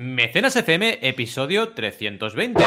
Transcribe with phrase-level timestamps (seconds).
[0.00, 2.62] Mecenas FM, episodio 320.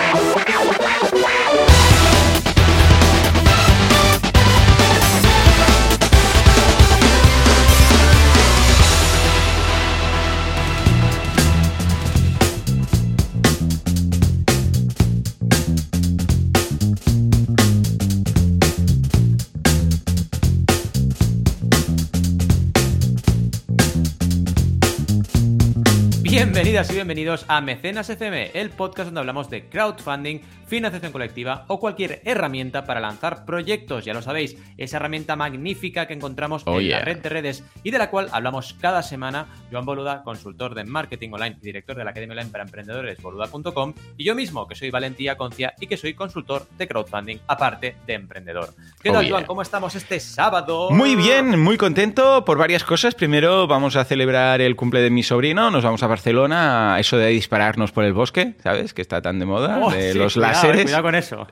[26.82, 31.80] Bienvenidas y bienvenidos a Mecenas FM, el podcast donde hablamos de crowdfunding, financiación colectiva o
[31.80, 34.04] cualquier herramienta para lanzar proyectos.
[34.04, 37.92] Ya lo sabéis, esa herramienta magnífica que encontramos Oh, en la red de redes y
[37.92, 39.46] de la cual hablamos cada semana.
[39.72, 43.94] Joan Boluda, consultor de marketing online y director de la Academia Online para Emprendedores, boluda.com,
[44.18, 48.14] y yo mismo, que soy Valentía Concia y que soy consultor de crowdfunding, aparte de
[48.16, 48.70] emprendedor.
[49.04, 49.32] ¿Qué Oh, tal, yeah.
[49.34, 49.46] Joan?
[49.46, 50.90] ¿Cómo estamos este sábado?
[50.90, 53.14] Muy bien, muy contento por varias cosas.
[53.14, 57.18] Primero vamos a celebrar el cumple de mi sobrino, nos vamos a Barcelona, a eso
[57.18, 58.94] de dispararnos por el bosque, ¿sabes?
[58.94, 60.84] Que está tan de moda, Oh, de sí, los cuidado, eh, láseres.
[60.84, 61.48] Cuidado con eso.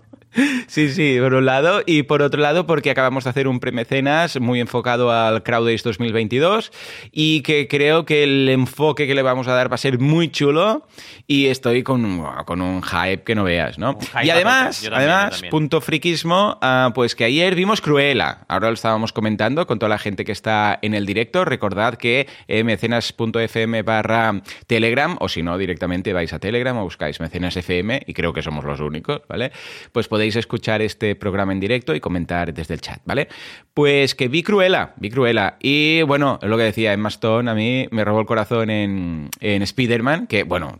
[0.68, 1.82] Sí, sí, por un lado.
[1.86, 6.72] Y por otro lado, porque acabamos de hacer un premecenas muy enfocado al Crowdays 2022
[7.12, 10.30] y que creo que el enfoque que le vamos a dar va a ser muy
[10.30, 10.88] chulo
[11.26, 13.98] y estoy con, con un hype que no veas, ¿no?
[14.24, 18.46] Y además, también, además, punto friquismo, ah, pues que ayer vimos Cruella.
[18.48, 21.46] Ahora lo estábamos comentando con toda la gente que está en el directo.
[21.46, 27.20] Recordad que eh, mecenas.fm barra Telegram, o si no, directamente vais a Telegram o buscáis
[27.20, 29.52] Mecenas FM, y creo que somos los únicos, ¿vale?
[29.92, 33.28] Pues podéis escuchar este programa en directo y comentar desde el chat, ¿vale?
[33.74, 35.58] Pues que vi Cruella, vi Cruella.
[35.62, 39.30] Y bueno, es lo que decía Emma Stone, a mí me robó el corazón en,
[39.40, 40.80] en Spider-Man, que bueno,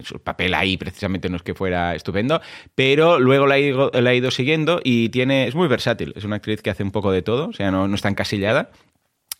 [0.00, 2.40] su papel ahí precisamente no es que fuera estupendo,
[2.74, 6.60] pero luego la la he ido siguiendo y tiene, es muy versátil, es una actriz
[6.60, 8.70] que hace un poco de todo, o sea, no, no está encasillada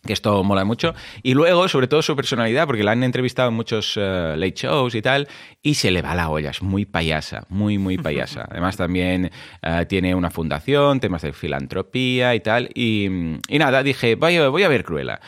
[0.05, 0.93] que esto mola mucho.
[1.23, 4.95] Y luego, sobre todo, su personalidad, porque la han entrevistado en muchos eh, late shows
[4.95, 5.27] y tal,
[5.61, 8.47] y se le va la olla, es muy payasa, muy, muy payasa.
[8.49, 12.69] Además, también eh, tiene una fundación, temas de filantropía y tal.
[12.73, 13.05] Y,
[13.47, 15.19] y nada, dije, voy a, voy a ver Cruella.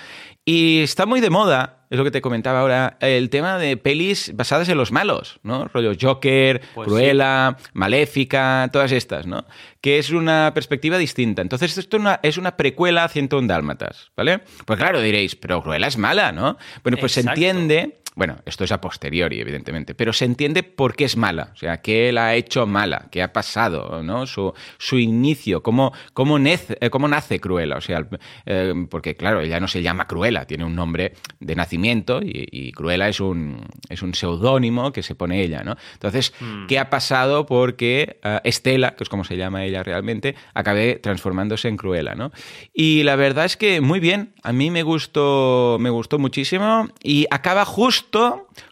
[0.46, 4.32] Y está muy de moda, es lo que te comentaba ahora, el tema de pelis
[4.36, 5.68] basadas en los malos, ¿no?
[5.68, 9.46] Rollo Joker, Pues Cruella, Maléfica, todas estas, ¿no?
[9.80, 11.42] Que es una perspectiva distinta.
[11.42, 14.42] Entonces, esto es una, es una precuela a 101 Dálmatas, ¿vale?
[14.66, 16.58] Pues claro, diréis, pero Cruella es mala, ¿no?
[16.84, 17.40] Bueno, pues Exacto.
[17.40, 18.00] se entiende.
[18.18, 21.82] Bueno, esto es a posteriori, evidentemente, pero se entiende por qué es mala, o sea,
[21.84, 24.26] qué la ha hecho mala, qué ha pasado, ¿no?
[24.26, 28.08] Su, su inicio, cómo, cómo, nece- eh, cómo nace Cruella, o sea,
[28.48, 32.72] eh, porque claro, ella no se llama Cruella, tiene un nombre de nacimiento y, y
[32.72, 35.76] Cruella es un, es un seudónimo que se pone ella, ¿no?
[35.94, 36.34] Entonces,
[36.68, 41.68] ¿qué ha pasado porque eh, Estela, que es como se llama ella realmente, acabe transformándose
[41.68, 42.32] en Cruella, ¿no?
[42.74, 47.28] Y la verdad es que muy bien, a mí me gustó, me gustó muchísimo y
[47.30, 48.07] acaba justo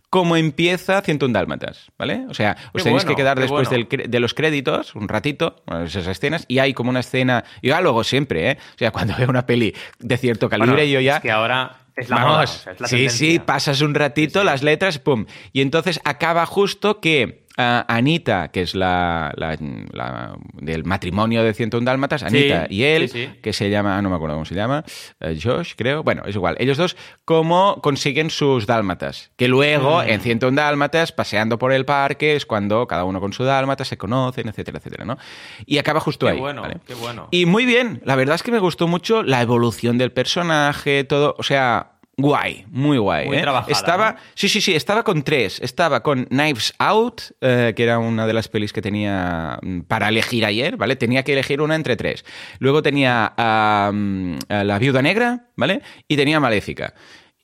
[0.09, 2.25] como empieza 101 Dálmatas, ¿vale?
[2.29, 3.85] O sea, os Qué tenéis bueno, que quedar después bueno.
[3.89, 8.03] del de los créditos un ratito, esas escenas, y hay como una escena, y luego
[8.03, 8.57] siempre, ¿eh?
[8.75, 11.17] O sea, cuando veo una peli de cierto calibre, Bueno, yo ya...
[11.17, 13.27] Es que ahora es la Vamos, moda, o sea, es la sí, tendencia.
[13.31, 14.45] sí, pasas un ratito, Sí, sí.
[14.45, 15.25] las letras, pum.
[15.53, 19.55] Y entonces acaba justo que ah, Anita, que es la, la-
[19.93, 24.35] la- del matrimonio de 101 Dálmatas, Anita y él, que se llama, no me acuerdo
[24.35, 24.83] cómo se llama,
[25.21, 26.03] eh, Josh, creo.
[26.03, 26.57] Bueno, es igual.
[26.59, 29.31] Ellos dos, cómo consiguen sus dálmatas.
[29.37, 30.09] Que luego, Mm.
[30.09, 33.97] en 101 Dálmatas, paseando por el parque, es cuando cada uno con su dálmata se
[33.97, 35.17] conocen, etcétera, etcétera, ¿no?
[35.65, 36.39] Y acaba justo Qué ahí.
[36.41, 36.79] bueno, ¿vale?
[36.85, 37.29] qué bueno.
[37.31, 41.35] Y muy bien, la verdad es que me gustó mucho la evolución del personaje, todo,
[41.37, 41.84] o sea,
[42.17, 43.27] guay, muy guay.
[43.27, 43.41] Muy ¿eh?
[43.41, 44.17] trabajada, Estaba, ¿no?
[44.33, 45.59] sí, sí, sí, estaba con tres.
[45.61, 50.09] Estaba con Knives Out, eh, que era una de las pelis que tenía mm, para
[50.09, 50.95] elegir ayer, ¿vale?
[50.95, 52.25] Tenía que elegir una entre tres.
[52.59, 55.81] Luego tenía a, mm, a La Viuda Negra, ¿vale?
[56.07, 56.93] Y tenía Maléfica.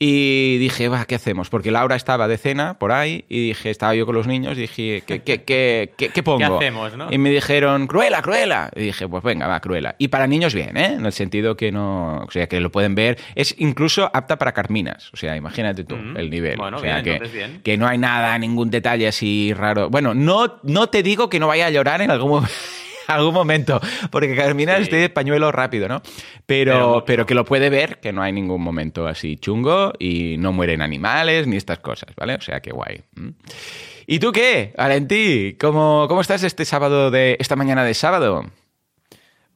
[0.03, 1.51] Y dije, va, ¿qué hacemos?
[1.51, 4.62] Porque Laura estaba de cena por ahí y dije, estaba yo con los niños y
[4.62, 6.57] dije, ¿qué, qué, qué, qué, qué pongo?
[6.57, 7.13] hacemos, no?
[7.13, 8.72] Y me dijeron, Cruela, Cruela.
[8.75, 9.94] Y dije, pues venga, va, Cruela.
[10.00, 10.94] Y para niños bien, ¿eh?
[10.94, 13.19] En el sentido que no, o sea, que lo pueden ver.
[13.35, 15.11] Es incluso apta para carminas.
[15.13, 16.57] O sea, imagínate tú el nivel.
[16.57, 17.61] bueno, o sea, bien, que, bien.
[17.63, 19.91] que no hay nada, ningún detalle así raro.
[19.91, 22.55] Bueno, no, no te digo que no vaya a llorar en algún momento.
[23.16, 23.79] Algún momento,
[24.09, 24.84] porque Carmina Sí.
[24.84, 26.02] es de pañuelo rápido, ¿no?
[26.46, 30.52] Pero Pero, que lo puede ver, que no hay ningún momento así chungo y no
[30.52, 32.35] mueren animales ni estas cosas, ¿vale?
[32.35, 33.02] O sea, que guay.
[34.08, 35.55] ¿Y tú qué, Valentí?
[35.59, 38.46] ¿Cómo, ¿Cómo estás este sábado de esta mañana de sábado?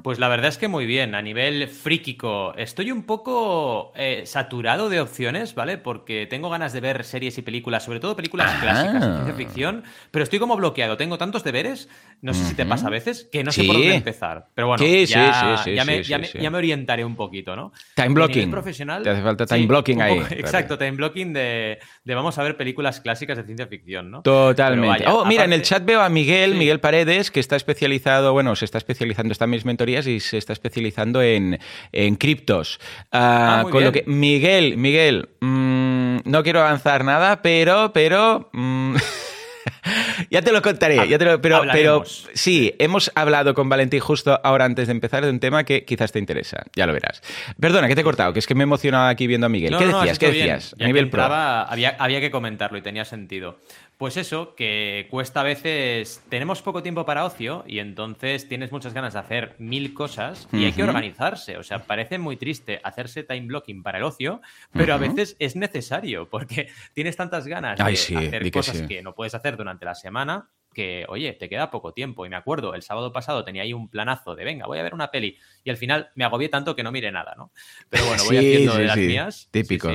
[0.05, 2.53] Pues la verdad es que muy bien, a nivel fríquico.
[2.57, 5.79] Estoy un poco eh, saturado de opciones, ¿vale?
[5.79, 9.83] Porque tengo ganas de ver series y películas, sobre todo películas clásicas de ciencia ficción,
[10.11, 10.95] pero estoy como bloqueado.
[10.95, 11.89] Tengo tantos deberes,
[12.21, 14.49] no sé si te pasa a veces, que no sé por dónde empezar.
[14.53, 17.71] Pero bueno, ya, me, orientaré un poquito, ¿no?
[17.95, 18.51] Time blocking.
[18.51, 20.19] Profesional, te hace falta time blocking ahí.
[20.37, 24.21] exacto, time blocking de, vamos a ver películas clásicas de ciencia ficción, ¿no?
[24.21, 25.05] Totalmente.
[25.07, 28.65] oh, mira, en el chat veo a Miguel, Miguel Paredes, que está especializado, bueno, se
[28.65, 31.59] está especializando, está en mis mentorías y se está especializando en,
[31.91, 32.79] en criptos.
[33.11, 38.49] Ah, ah, con lo que, Miguel, Miguel, mm, no quiero avanzar nada, pero, pero...
[38.53, 38.95] Mm,
[40.29, 42.03] ya te lo contaré, ya te lo, pero, pero
[42.33, 46.11] sí, hemos hablado con Valentín justo ahora antes de empezar de un tema que quizás
[46.11, 47.21] te interesa, ya lo verás.
[47.59, 49.75] Perdona, que te he cortado, que es que me he emocionado aquí viendo a Miguel.
[49.77, 50.19] ¿Qué decías?
[50.19, 50.75] ¿Qué decías?
[50.79, 51.09] A nivel.
[51.15, 53.57] Había, había que comentarlo y tenía sentido.
[53.97, 56.21] Pues eso, que cuesta a veces.
[56.27, 60.65] Tenemos poco tiempo para ocio y entonces tienes muchas ganas de hacer mil cosas y
[60.65, 61.57] hay que organizarse.
[61.57, 64.41] O sea, parece muy triste hacerse time blocking para el ocio,
[64.73, 69.33] pero a veces es necesario porque tienes tantas ganas de hacer cosas que no puedes
[69.33, 72.25] hacer durante la semana que, oye, te queda poco tiempo.
[72.25, 74.93] Y me acuerdo, el sábado pasado tenía ahí un planazo de, venga, voy a ver
[74.93, 75.37] una peli.
[75.63, 77.51] Y al final me agobié tanto que no mire nada, ¿no?
[77.89, 79.47] Pero bueno, voy haciendo de las mías.
[79.49, 79.89] Típico.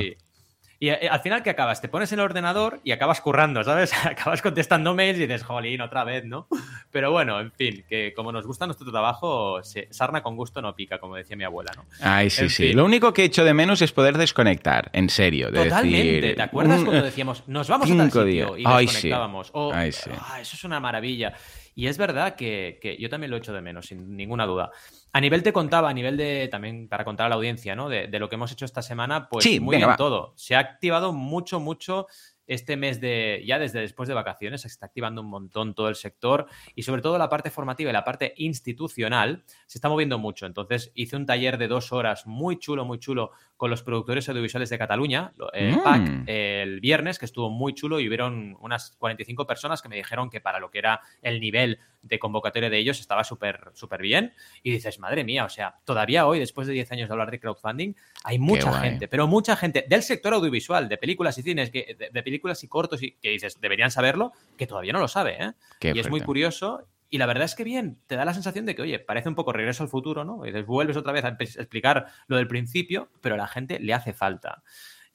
[0.81, 1.79] Y eh, al final, ¿qué acabas?
[1.79, 3.93] Te pones en el ordenador y acabas currando, ¿sabes?
[4.03, 6.47] acabas contestando mails y dices, jolín, otra vez, ¿no?
[6.89, 9.61] Pero bueno, en fin, que como nos gusta nuestro trabajo,
[9.91, 11.85] sarna con gusto no pica, como decía mi abuela, ¿no?
[12.01, 12.73] Ay, sí, sí.
[12.73, 15.51] Lo único que he hecho de menos es poder desconectar, en serio.
[15.53, 16.33] Totalmente.
[16.33, 19.51] ¿Te acuerdas cuando decíamos, nos vamos a tal sitio y desconectábamos?
[19.71, 20.09] Ay, sí.
[20.19, 21.35] Ah, eso es una maravilla.
[21.73, 24.71] Y es verdad que, yo también lo he hecho de menos, sin ninguna duda.
[25.13, 27.89] A nivel te contaba, a nivel de, también para contar a la audiencia, ¿no?
[27.89, 30.33] De, lo que hemos hecho esta semana, pues muy bien todo.
[30.35, 32.07] Se ha activado mucho, mucho
[32.53, 35.95] este mes de, ya desde después de vacaciones, se está activando un montón todo el
[35.95, 40.45] sector y sobre todo la parte formativa y la parte institucional se está moviendo mucho.
[40.45, 44.69] Entonces hice un taller de dos horas muy chulo, muy chulo con los productores audiovisuales
[44.69, 45.83] de Cataluña, el mm.
[45.83, 50.29] PAC, el viernes, que estuvo muy chulo y hubieron unas 45 personas que me dijeron
[50.29, 54.33] que para lo que era el nivel de convocatoria de ellos estaba súper, súper bien.
[54.63, 57.39] Y dices, madre mía, o sea, todavía hoy, después de 10 años de hablar de
[57.39, 57.93] crowdfunding,
[58.23, 62.23] hay mucha gente, pero mucha gente del sector audiovisual, de películas y cines, que, de,
[62.23, 65.53] películas y cortos, y que dices, deberían saberlo, que todavía no lo sabe, ¿eh?
[65.93, 66.87] y es muy curioso.
[67.09, 69.35] Y la verdad es que bien, te da la sensación de que, oye, parece un
[69.35, 70.45] poco regreso al futuro, ¿no?
[70.45, 73.93] Y dices, vuelves otra vez a explicar lo del principio, pero a la gente le
[73.93, 74.63] hace falta.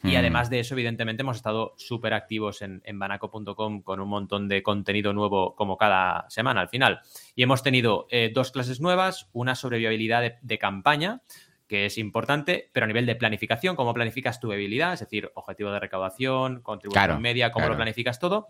[0.02, 0.16] Y hmm.
[0.18, 5.12] además de eso, evidentemente, hemos estado súper activos en, banaco.com con un montón de contenido
[5.12, 7.00] nuevo como cada semana al final.
[7.34, 11.22] Y hemos tenido eh, dos clases nuevas, una sobre viabilidad de, campaña,
[11.66, 15.70] que es importante, pero a nivel de planificación, cómo planificas tu viabilidad, es decir, objetivo
[15.70, 18.48] de recaudación, contribución media, cómo lo planificas todo.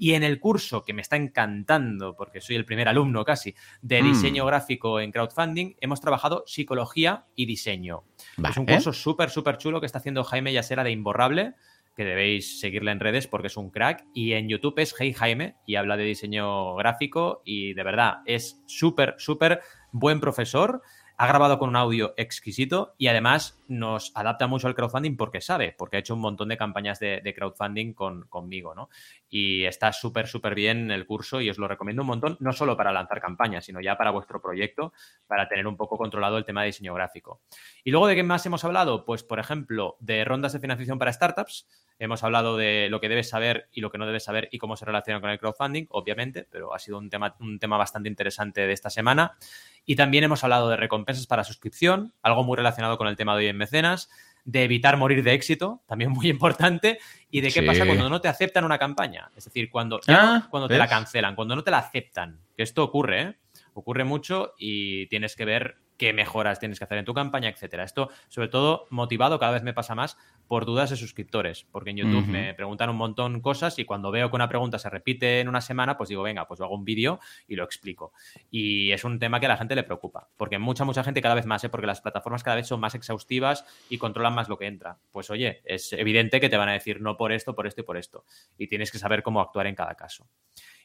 [0.00, 4.00] Y en el curso que me está encantando, porque soy el primer alumno casi, de
[4.00, 4.06] hmm.
[4.06, 8.04] diseño gráfico en crowdfunding, hemos trabajado psicología y diseño.
[8.48, 11.54] Es un curso súper, súper chulo que está haciendo Jaime Yasera de Imborrable,
[11.96, 14.04] que debéis seguirle en redes porque es un crack.
[14.14, 18.62] Y en YouTube es Hey Jaime y habla de diseño gráfico y de verdad es
[18.66, 20.80] súper, súper buen profesor
[21.20, 25.74] ha grabado con un audio exquisito y además nos adapta mucho al crowdfunding porque sabe,
[25.76, 28.88] porque ha hecho un montón de campañas de, crowdfunding con, conmigo, ¿no?
[29.28, 32.76] Y está súper, súper bien el curso y os lo recomiendo un montón, no solo
[32.76, 34.92] para lanzar campañas, sino ya para vuestro proyecto,
[35.26, 37.40] para tener un poco controlado el tema de diseño gráfico.
[37.82, 39.04] Y luego, ¿de qué más hemos hablado?
[39.04, 41.66] Pues, por ejemplo, de rondas de financiación para startups.
[41.98, 44.76] Hemos hablado de lo que debes saber y lo que no debes saber y cómo
[44.76, 48.66] se relaciona con el crowdfunding, obviamente, pero ha sido un tema, un tema bastante interesante
[48.66, 49.36] de esta semana.
[49.84, 53.44] Y también hemos hablado de recompensas para suscripción, algo muy relacionado con el tema de
[53.44, 54.10] hoy en mecenas,
[54.44, 56.98] de evitar morir de éxito, también muy importante,
[57.30, 59.30] y de qué pasa cuando no te aceptan una campaña.
[59.36, 62.84] Es decir, cuando, ah, cuando te la cancelan, cuando no te la aceptan, que esto
[62.84, 63.36] ocurre, ¿eh?
[63.74, 67.84] ocurre mucho y tienes que ver qué mejoras tienes que hacer en tu campaña, etcétera.
[67.84, 70.16] Esto, sobre todo, motivado, cada vez me pasa más
[70.48, 74.30] por dudas de suscriptores, porque en YouTube me preguntan un montón cosas y cuando veo
[74.30, 77.20] que una pregunta se repite en una semana, pues digo, venga, pues hago un vídeo
[77.46, 78.12] y lo explico.
[78.50, 81.34] Y es un tema que a la gente le preocupa, porque mucha, mucha gente cada
[81.34, 81.68] vez más, ¿eh?
[81.68, 84.98] porque las plataformas cada vez son más exhaustivas y controlan más lo que entra.
[85.12, 87.84] Pues oye, es evidente que te van a decir no por esto, por esto y
[87.84, 88.24] por esto.
[88.56, 90.26] Y tienes que saber cómo actuar en cada caso.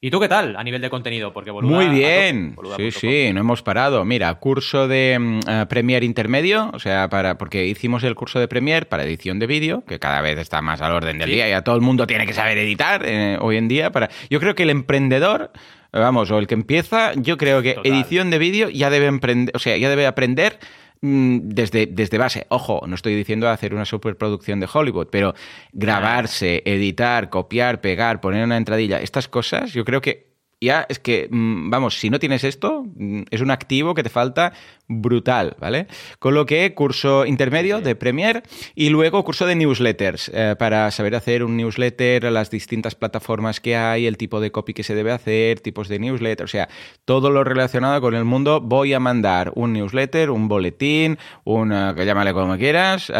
[0.03, 1.31] ¿Y tú qué tal a nivel de contenido?
[1.31, 2.57] Porque Muy bien.
[2.75, 4.03] sí, sí, no hemos parado.
[4.03, 8.85] Mira, curso de eh, Premiere intermedio, o sea, para porque hicimos el curso de Premiere
[8.85, 11.63] para edición de vídeo, que cada vez está más al orden del día y a
[11.63, 13.93] todo el mundo tiene que saber editar eh, hoy en día.
[13.93, 14.09] Para...
[14.29, 15.51] Yo creo que el emprendedor
[15.93, 19.59] vamos, o el que empieza, yo creo que edición de vídeo ya debe emprender, o
[19.59, 20.59] sea, ya debe aprender
[21.03, 22.45] desde, desde base.
[22.47, 25.35] Ojo, no estoy diciendo hacer una superproducción de Hollywood, pero
[25.73, 30.32] grabarse, editar, copiar, pegar, poner una entradilla, estas cosas, yo creo que
[30.63, 34.09] ya es que, mm, vamos, si no tienes esto, mm, es un activo que te
[34.09, 34.53] falta
[34.87, 35.87] brutal, ¿vale?
[36.19, 38.43] Con lo que curso intermedio de Premiere
[38.75, 43.75] y luego curso de newsletters eh, para saber hacer un newsletter, las distintas plataformas que
[43.75, 46.69] hay, el tipo de copy que se debe hacer, tipos de newsletter, o sea,
[47.05, 48.61] todo lo relacionado con el mundo.
[48.61, 53.11] Voy a mandar un newsletter, un boletín, una, que llámale como quieras,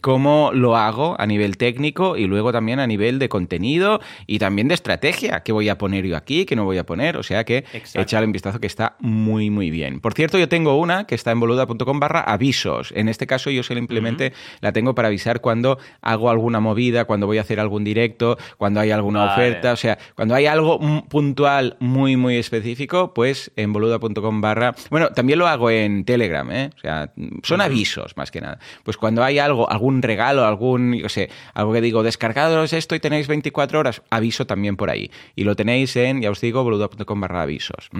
[0.00, 4.68] cómo lo hago a nivel técnico y luego también a nivel de contenido y también
[4.68, 7.44] de estrategia, qué voy a poner yo aquí, qué no voy a poner, o sea
[7.44, 7.64] que
[7.94, 10.00] echar un vistazo que está muy, muy bien.
[10.00, 12.92] Por cierto, yo tengo una que está en boluda.com barra avisos.
[12.94, 17.38] En este caso yo simplemente la tengo para avisar cuando hago alguna movida, cuando voy
[17.38, 20.78] a hacer algún directo, cuando hay alguna oferta, o sea, cuando hay algo
[21.08, 24.74] puntual muy, muy específico, pues en boluda.com barra...
[24.90, 26.70] Bueno, también lo hago en Telegram, ¿eh?
[26.76, 27.12] O sea,
[27.42, 28.58] son avisos más que nada.
[28.82, 33.00] Pues cuando hay algo, algún regalo, algún, yo sé, algo que digo, descargados esto y
[33.00, 35.10] tenéis 24 horas, aviso también por ahí.
[35.34, 37.90] Y lo tenéis en, ya os digo, boluda.com barra avisos.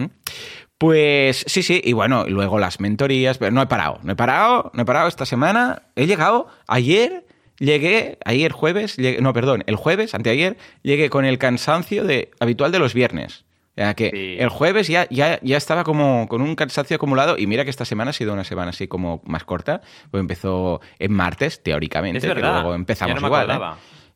[0.78, 4.70] Pues sí, sí, y bueno, luego las mentorías, pero no he parado, no he parado,
[4.74, 5.82] no he parado esta semana.
[5.96, 7.26] He llegado ayer,
[7.58, 12.78] llegué, ayer jueves, no, perdón, el jueves, anteayer, llegué con el cansancio de, habitual de
[12.78, 13.44] los viernes.
[13.76, 17.64] Ya que el jueves ya, ya, ya estaba como con un cansancio acumulado y mira
[17.64, 19.80] que esta semana ha sido una semana así como más corta,
[20.12, 23.50] pues empezó en martes, teóricamente, pero luego empezamos igual.
[23.50, 23.60] ¿eh?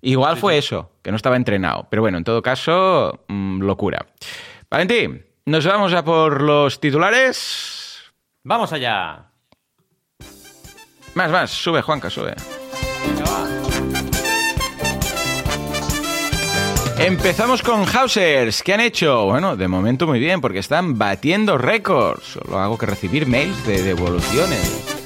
[0.00, 4.06] Igual fue eso, que no estaba entrenado, pero bueno, en todo caso, mm, locura.
[4.70, 8.12] Valentín, nos vamos a por los titulares.
[8.44, 9.24] Vamos allá.
[11.14, 12.34] Más, más, sube, Juanca, sube.
[16.98, 18.62] Empezamos con Hausers.
[18.62, 19.24] ¿Qué han hecho?
[19.26, 22.24] Bueno, de momento muy bien, porque están batiendo récords.
[22.24, 24.97] Solo hago que recibir mails de devoluciones.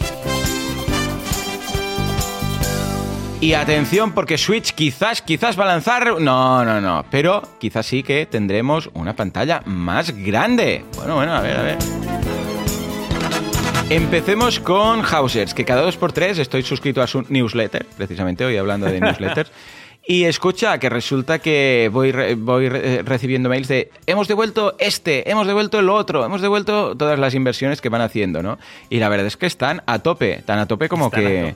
[3.42, 6.20] Y atención porque Switch quizás, quizás va a lanzar...
[6.20, 7.04] No, no, no.
[7.11, 10.84] Pero quizás sí que tendremos una pantalla más grande.
[10.94, 11.78] Bueno, bueno, a ver, a ver.
[13.90, 18.56] Empecemos con Hausers, que cada dos por tres estoy suscrito a su newsletter, precisamente hoy
[18.56, 19.50] hablando de newsletters.
[20.04, 25.78] Y escucha, que resulta que voy, voy recibiendo mails de hemos devuelto este, hemos devuelto
[25.78, 28.58] el otro, hemos devuelto todas las inversiones que van haciendo, ¿no?
[28.90, 31.54] Y la verdad es que están a tope, tan a tope como que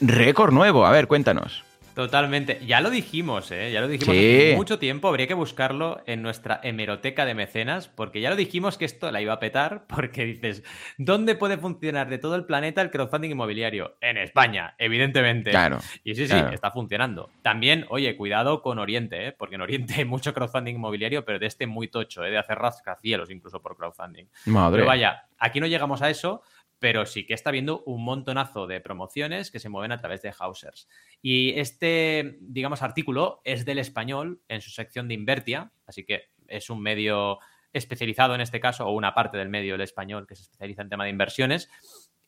[0.00, 1.64] Récord nuevo, a ver, cuéntanos.
[1.96, 2.60] Totalmente.
[2.66, 3.72] Ya lo dijimos, ¿eh?
[3.72, 5.08] Ya lo dijimos hace mucho tiempo.
[5.08, 9.22] Habría que buscarlo en nuestra hemeroteca de mecenas, porque ya lo dijimos que esto la
[9.22, 10.62] iba a petar, porque dices,
[10.98, 13.96] ¿dónde puede funcionar de todo el planeta el crowdfunding inmobiliario?
[14.02, 15.48] En España, evidentemente.
[15.52, 15.78] Claro.
[16.04, 17.30] Y sí, sí, está funcionando.
[17.40, 19.32] También, oye, cuidado con Oriente, ¿eh?
[19.32, 22.30] Porque en Oriente hay mucho crowdfunding inmobiliario, pero de este muy tocho, ¿eh?
[22.30, 24.26] De hacer rascacielos incluso por crowdfunding.
[24.44, 24.80] Madre.
[24.80, 26.42] Pero vaya, aquí no llegamos a eso,
[26.78, 30.34] pero sí que está habiendo un montonazo de promociones que se mueven a través de
[30.38, 30.88] Hausers.
[31.22, 36.70] Y este, digamos, artículo es del español en su sección de Invertia, así que es
[36.70, 37.38] un medio
[37.72, 40.88] especializado en este caso, o una parte del medio del español que se especializa en
[40.88, 41.68] tema de inversiones.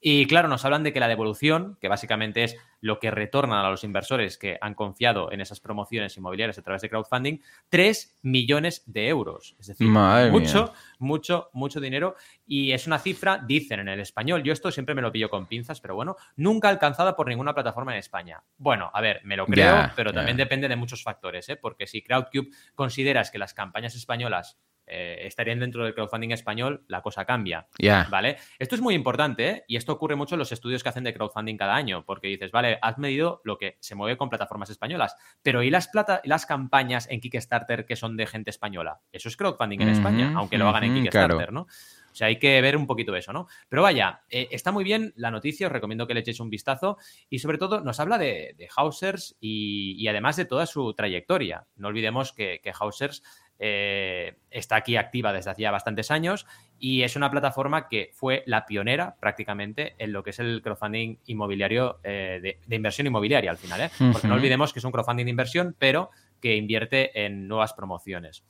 [0.00, 3.70] Y claro, nos hablan de que la devolución, que básicamente es lo que retornan a
[3.70, 7.38] los inversores que han confiado en esas promociones inmobiliarias a través de crowdfunding,
[7.68, 9.56] 3 millones de euros.
[9.58, 12.14] Es decir, mucho, mucho, mucho dinero.
[12.46, 15.46] Y es una cifra, dicen en el español, yo esto siempre me lo pillo con
[15.46, 18.42] pinzas, pero bueno, nunca alcanzada por ninguna plataforma en España.
[18.56, 21.56] Bueno, a ver, me lo creo, pero también depende de muchos factores, ¿eh?
[21.56, 27.02] porque si Crowdcube consideras que las campañas españolas eh, estarían dentro del crowdfunding español, la
[27.02, 27.66] cosa cambia.
[28.10, 28.36] ¿Vale?
[28.58, 29.64] Esto es muy importante ¿eh?
[29.68, 32.50] y esto ocurre mucho en los estudios que hacen de crowdfunding cada año, porque dices,
[32.50, 36.46] vale, has medido lo que se mueve con plataformas españolas, pero ¿y las, plata las
[36.46, 39.00] campañas en Kickstarter que son de gente española?
[39.12, 41.66] Eso es crowdfunding en España, aunque lo hagan en Kickstarter, ¿no?
[42.10, 43.46] O sea, hay que ver un poquito eso, ¿no?
[43.68, 46.98] Pero vaya, eh, está muy bien la noticia, os recomiendo que le echéis un vistazo
[47.30, 51.66] y sobre todo nos habla de, Hausers y, además de toda su trayectoria.
[51.76, 53.22] No olvidemos que, que Hausers
[53.60, 54.17] eh,
[54.50, 56.46] está aquí activa desde hacía bastantes años
[56.78, 61.18] y es una plataforma que fue la pionera prácticamente en lo que es el crowdfunding
[61.26, 63.90] inmobiliario eh, de, inversión inmobiliaria al final, ¿eh?
[64.12, 68.44] porque no olvidemos que es un crowdfunding de inversión, pero que invierte en nuevas promociones.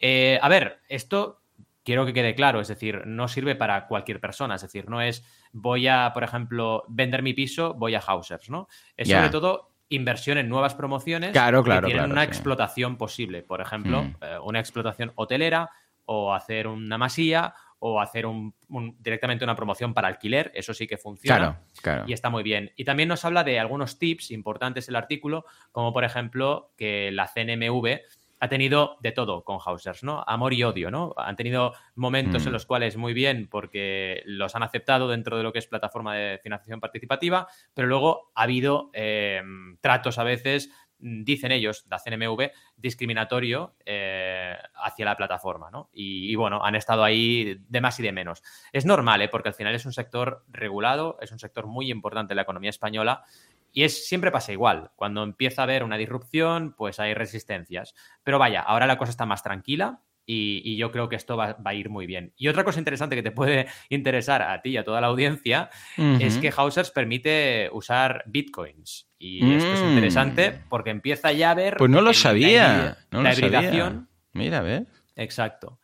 [0.00, 1.42] a ver, esto
[1.88, 5.24] quiero que quede claro, es decir, no sirve para cualquier persona, es decir, no es
[5.52, 8.68] voy a, por ejemplo, vender mi piso, voy a Hausers, ¿no?
[8.94, 13.42] Es sobre todo inversión en nuevas promociones claro, claro, que tienen una explotación posible.
[13.42, 14.16] Por ejemplo, mm.
[14.20, 15.70] eh, una explotación hotelera
[16.04, 18.54] o hacer una masía o hacer un,
[18.98, 21.60] directamente una promoción para alquiler, eso sí que funciona
[22.06, 22.72] y está muy bien.
[22.76, 27.28] Y también nos habla de algunos tips importantes el artículo, como por ejemplo que la
[27.28, 28.00] CNMV
[28.40, 30.24] ha tenido de todo con Hausers, ¿no?
[30.26, 31.14] Amor y odio, ¿no?
[31.16, 32.52] Han tenido momentos en mm.
[32.52, 36.38] los cuales muy bien porque los han aceptado dentro de lo que es plataforma de
[36.38, 39.42] financiación participativa, pero luego ha habido eh,
[39.80, 45.90] tratos a veces dicen ellos, la CNMV, discriminatorio eh, hacia la plataforma, ¿no?
[45.92, 48.42] Y, bueno, han estado ahí de más y de menos.
[48.72, 49.28] Es normal, ¿eh?
[49.28, 52.70] porque al final es un sector regulado, es un sector muy importante en la economía
[52.70, 53.24] española
[53.72, 54.90] y es, siempre pasa igual.
[54.96, 57.94] Cuando empieza a haber una disrupción, pues hay resistencias.
[58.24, 61.74] Pero vaya, ahora la cosa está más tranquila y, yo creo que esto va, a
[61.74, 62.34] ir muy bien.
[62.36, 65.70] Y otra cosa interesante que te puede interesar a ti y a toda la audiencia
[65.96, 69.08] es que Hausers permite usar bitcoins.
[69.18, 70.68] Y esto es interesante mm.
[70.68, 71.76] porque empieza ya a ver.
[71.78, 72.98] Pues no lo sabía.
[73.10, 74.08] La, no hibridación.
[74.32, 74.82] Mira, ¿ves?
[75.16, 75.77] Exacto.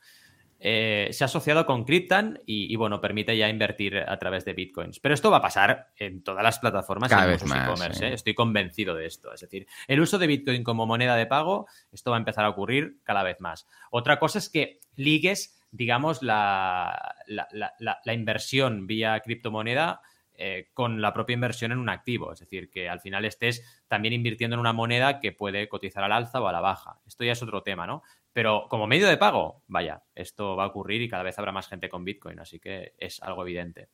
[0.67, 4.99] Eh, se ha asociado con Cryptan y, bueno, permite ya invertir a través de bitcoins.
[4.99, 8.07] Pero esto va a pasar en todas las plataformas Cada vez e-commerce.
[8.07, 8.15] ¿eh?
[8.15, 9.31] Estoy convencido de esto.
[9.35, 12.49] Es decir, el uso de bitcoin como moneda de pago, esto va a empezar a
[12.49, 13.67] ocurrir cada vez más.
[13.91, 20.01] Otra cosa es que ligues, digamos, la, la, inversión vía criptomoneda.
[20.37, 22.33] Eh, con la propia inversión en un activo.
[22.33, 26.11] Es decir, que al final estés también invirtiendo en una moneda que puede cotizar al
[26.11, 26.99] alza o a la baja.
[27.07, 28.03] Esto ya es otro tema, ¿no?
[28.35, 31.69] Pero como medio de pago, vaya, esto va a ocurrir y cada vez habrá más
[31.69, 33.89] gente con Bitcoin, así que es algo evidente.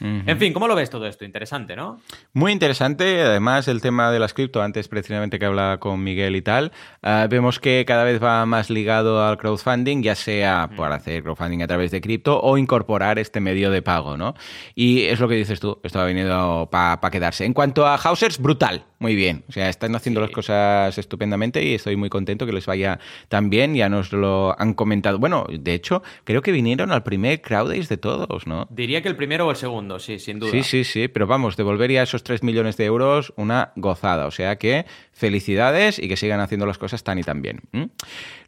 [0.00, 1.24] En fin, ¿cómo lo ves todo esto?
[1.24, 2.00] Interesante, ¿no?
[2.32, 3.22] Muy interesante.
[3.22, 7.26] Además, el tema de las cripto, antes precisamente que hablaba con Miguel y tal, ah,
[7.30, 11.66] vemos que cada vez va más ligado al crowdfunding, ya sea por hacer crowdfunding a
[11.66, 14.34] través de cripto o incorporar este medio de pago, ¿no?
[14.74, 17.44] Y es lo que dices tú, esto ha venido para quedarse.
[17.44, 19.44] En cuanto a Hausers, brutal, muy bien.
[19.48, 23.50] O sea, están haciendo las cosas estupendamente y estoy muy contento que les vaya tan
[23.50, 23.74] bien.
[23.74, 25.18] Ya nos lo han comentado.
[25.18, 28.66] Bueno, de hecho, creo que vinieron al primer Crowdays de todos, ¿no?
[28.70, 30.50] Diría que el primero o el segundo segundo, sí, sin duda.
[30.52, 34.26] Sí, sí, sí, pero vamos, devolvería esos 3 millones de euros una gozada.
[34.26, 37.62] O sea que felicidades y que sigan haciendo las cosas tan y tan bien.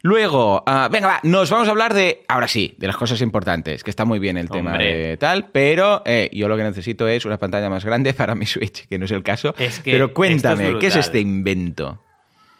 [0.01, 3.83] Luego, ah, venga, va, nos vamos a hablar de, ahora sí, de las cosas importantes,
[3.83, 7.25] que está muy bien el tema de tal, pero eh, yo lo que necesito es
[7.25, 9.53] una pantalla más grande para mi Switch, que no es el caso.
[9.83, 12.01] pero cuéntame, ¿qué es este invento?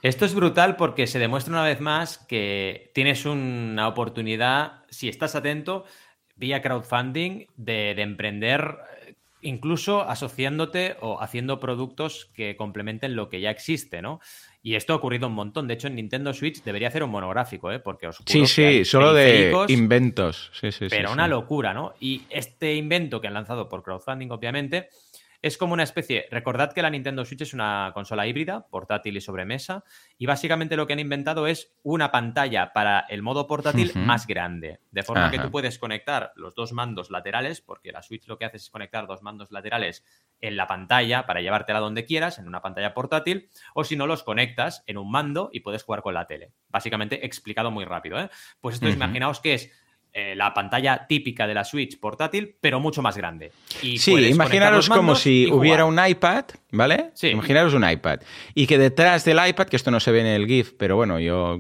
[0.01, 5.35] Esto es brutal porque se demuestra una vez más que tienes una oportunidad, si estás
[5.35, 5.83] atento,
[6.39, 13.51] vía crowdfunding de, emprender eh, incluso asociándote o haciendo productos que complementen lo que ya
[13.51, 14.19] existe, ¿no?
[14.62, 15.67] Y esto ha ocurrido un montón.
[15.67, 17.79] De hecho, en Nintendo Switch debería hacer un monográfico, ¿eh?
[17.79, 20.51] Porque os Sí, sí, solo de inventos.
[20.53, 21.93] Sí, sí, pero una locura, ¿no?
[22.00, 24.89] Y este invento que han lanzado por crowdfunding, obviamente,
[25.41, 29.22] es como una especie, recordad que la Nintendo Switch es una consola híbrida, portátil y
[29.22, 29.84] sobremesa,
[30.17, 34.79] y básicamente lo que han inventado es una pantalla para el modo portátil más grande,
[34.91, 38.45] de forma que tú puedes conectar los dos mandos laterales, porque la Switch lo que
[38.45, 40.04] hace es conectar dos mandos laterales
[40.41, 44.23] en la pantalla para llevártela donde quieras, en una pantalla portátil, o si no los
[44.23, 46.52] conectas en un mando y puedes jugar con la tele.
[46.67, 48.30] Básicamente explicado muy rápido, ¿eh?
[48.60, 49.71] Pues esto imaginaos que es
[50.12, 53.52] eh, la pantalla típica de la Switch portátil, pero mucho más grande.
[53.84, 57.12] Y sí, imaginaros como si hubiera un iPad, ¿vale?
[57.13, 57.28] Sí.
[57.28, 58.19] Imaginaros un iPad.
[58.56, 61.19] Y que detrás del iPad, que esto no se ve en el GIF, pero bueno,
[61.19, 61.58] yo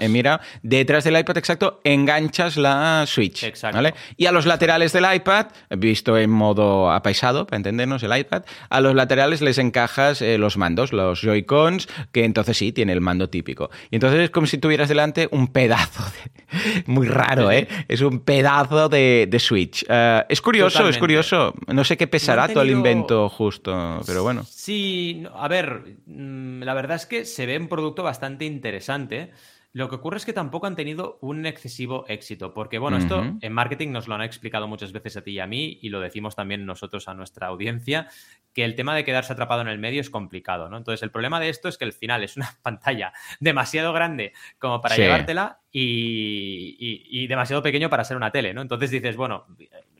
[0.00, 3.44] he, mirado, detrás del iPad exacto enganchas la Switch.
[3.44, 3.78] Exacto.
[3.78, 3.94] ¿vale?
[4.18, 8.80] Y a los laterales del iPad, visto en modo apaisado, para entendernos el iPad, a
[8.82, 13.30] los laterales les encajas eh, los mandos, los Joy-Cons, que entonces sí, tiene el mando
[13.30, 13.70] típico.
[13.90, 16.36] Y entonces es como si tuvieras delante un pedazo de...
[16.86, 17.68] muy raro, ¿eh?
[17.88, 19.84] Es un pedazo de, Switch.
[19.88, 21.54] Eh, es curioso, es curioso.
[21.68, 24.44] No sé qué pesará todo el invento justo, pero bueno.
[24.48, 29.30] Sí, a ver, mm, la verdad es que se ve un producto bastante interesante.
[29.76, 33.52] Lo que ocurre es que tampoco han tenido un excesivo éxito, porque bueno, esto en
[33.52, 36.34] marketing nos lo han explicado muchas veces a ti y a mí, y lo decimos
[36.34, 38.08] también nosotros a nuestra audiencia,
[38.54, 40.78] que el tema de quedarse atrapado en el medio es complicado, ¿no?
[40.78, 44.80] Entonces, el problema de esto es que al final es una pantalla demasiado grande como
[44.80, 48.62] para llevártela y, demasiado pequeño para ser una tele, ¿no?
[48.62, 49.44] Entonces dices, bueno,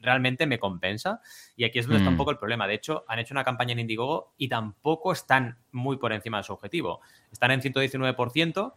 [0.01, 1.21] realmente me compensa.
[1.55, 2.17] Y aquí es donde está un mm.
[2.17, 2.67] poco el problema.
[2.67, 6.45] De hecho, han hecho una campaña en Indiegogo y tampoco están muy por encima de
[6.45, 7.03] su objetivo.
[7.31, 8.73] Están en 119%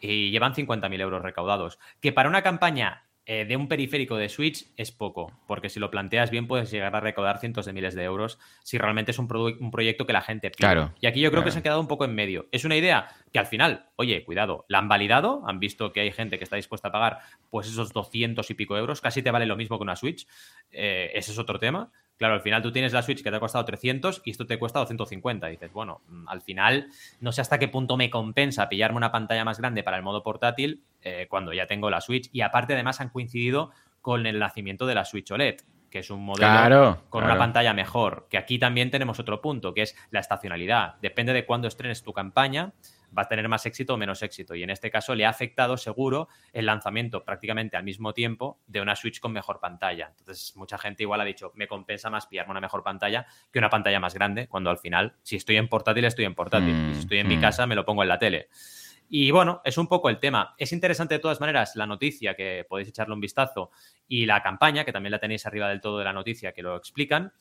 [0.00, 1.78] y llevan 50.000 euros recaudados.
[2.00, 5.90] Que para una campaña eh, de un periférico de Switch es poco, porque si lo
[5.90, 9.28] planteas bien puedes llegar a recaudar cientos de miles de euros si realmente es un,
[9.60, 10.66] un proyecto que la gente pide.
[10.66, 12.48] Claro, y aquí yo creo que se han quedado un poco en medio.
[12.50, 16.10] Es una idea que al final, oye, cuidado, la han validado, han visto que hay
[16.10, 17.18] gente que está dispuesta a pagar
[17.50, 20.26] pues esos 200 y pico euros, casi te vale lo mismo que una Switch,
[20.72, 23.40] eh, ese es otro tema, Claro, al final tú tienes la Switch que te ha
[23.40, 25.46] costado 300 y esto te cuesta 250.
[25.46, 29.42] dices, bueno, mm, al final no sé hasta qué punto me compensa pillarme una pantalla
[29.42, 32.28] más grande para el modo portátil eh, cuando ya tengo la Switch.
[32.30, 33.70] Y aparte, además, han coincidido
[34.02, 38.26] con el nacimiento de la Switch OLED, que es un modelo con una pantalla mejor.
[38.28, 40.96] Que aquí también tenemos otro punto, que es la estacionalidad.
[41.00, 42.74] Depende de cuándo estrenes tu campaña
[43.16, 44.54] va a tener más éxito o menos éxito.
[44.54, 48.80] Y en este caso le ha afectado seguro el lanzamiento prácticamente al mismo tiempo de
[48.80, 50.12] una Switch con mejor pantalla.
[50.18, 53.70] Entonces, mucha gente igual ha dicho, me compensa más pillarme una mejor pantalla que una
[53.70, 56.90] pantalla más grande, cuando al final, si estoy en portátil, estoy en portátil.
[56.90, 57.42] y si estoy en mi mm, mm.
[57.42, 58.48] casa, me lo pongo en la tele.
[59.12, 60.54] Y bueno, es un poco el tema.
[60.56, 63.72] Es interesante de todas maneras la noticia, que podéis echarle un vistazo,
[64.06, 66.76] y la campaña, que también la tenéis arriba del todo de la noticia, que lo
[66.76, 67.32] explican,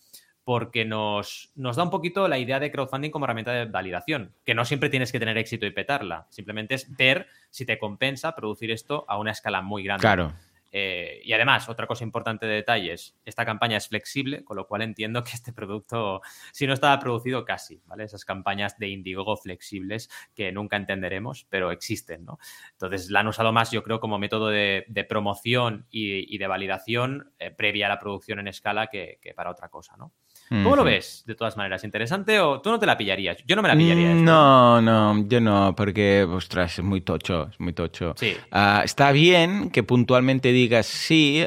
[0.49, 4.55] porque nos, nos da un poquito la idea de crowdfunding como herramienta de validación, que
[4.55, 8.71] no siempre tienes que tener éxito y petarla, simplemente es ver si te compensa producir
[8.71, 10.01] esto a una escala muy grande.
[10.01, 10.33] Claro.
[10.71, 14.81] Eh, y además, otra cosa importante de detalles, esta campaña es flexible, con lo cual
[14.81, 18.05] entiendo que este producto, si no estaba producido casi, ¿vale?
[18.05, 22.39] Esas campañas de Indiegogo flexibles que nunca entenderemos, pero existen, ¿no?
[22.71, 27.51] Entonces, la han usado más, yo creo, como método de, promoción y, de validación eh,
[27.51, 30.11] previa a la producción en escala que, que para otra cosa, ¿no?
[30.49, 31.23] ¿Cómo lo ves?
[31.27, 33.37] De todas maneras, ¿interesante o tú no te la pillarías?
[33.45, 34.15] Yo no me la pillaría.
[34.15, 38.15] Mm, no, no, yo no, porque, ostras, es muy tocho, es muy tocho.
[38.17, 38.35] Sí.
[38.51, 41.43] Ah, está bien que puntualmente digas, sí,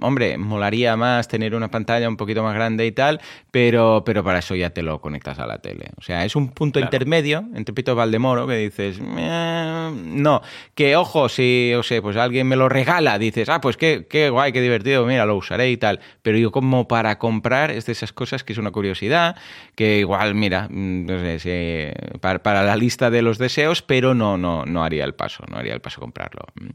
[0.00, 4.38] hombre, molaría más tener una pantalla un poquito más grande y tal, pero, pero para
[4.38, 5.90] eso ya te lo conectas a la tele.
[5.98, 10.40] O sea, es un punto intermedio entre Pito Valdemoro que dices, no,
[10.74, 14.30] que ojo, si, o sea, pues alguien me lo regala, dices, ah, pues qué, qué
[14.30, 16.00] guay, qué divertido, mira, lo usaré y tal.
[16.22, 19.36] Pero yo como para comprar es de esas cosas que es una curiosidad,
[19.74, 24.64] que igual, mira, mm, no sé, para, la lista de los deseos, pero no, no,
[24.64, 26.42] no haría el paso, no haría el paso comprarlo.
[26.54, 26.68] Mm.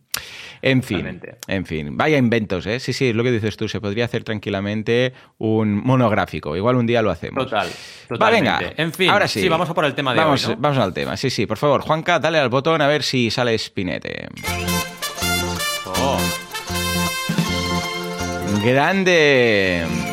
[0.61, 2.79] En fin, en fin, vaya inventos, ¿eh?
[2.79, 6.85] Sí, sí, es lo que dices tú, se podría hacer tranquilamente un monográfico, igual un
[6.85, 7.45] día lo hacemos.
[7.45, 7.67] Total,
[8.21, 9.47] Va, venga, en fin, ahora sí.
[9.49, 11.81] vamos a por el tema de vamos, hoy, Vamos al tema, sí, sí, por favor,
[11.81, 14.27] Juanca, dale al botón a ver si sale Spinete.
[15.85, 16.17] Oh.
[18.63, 20.12] Grande.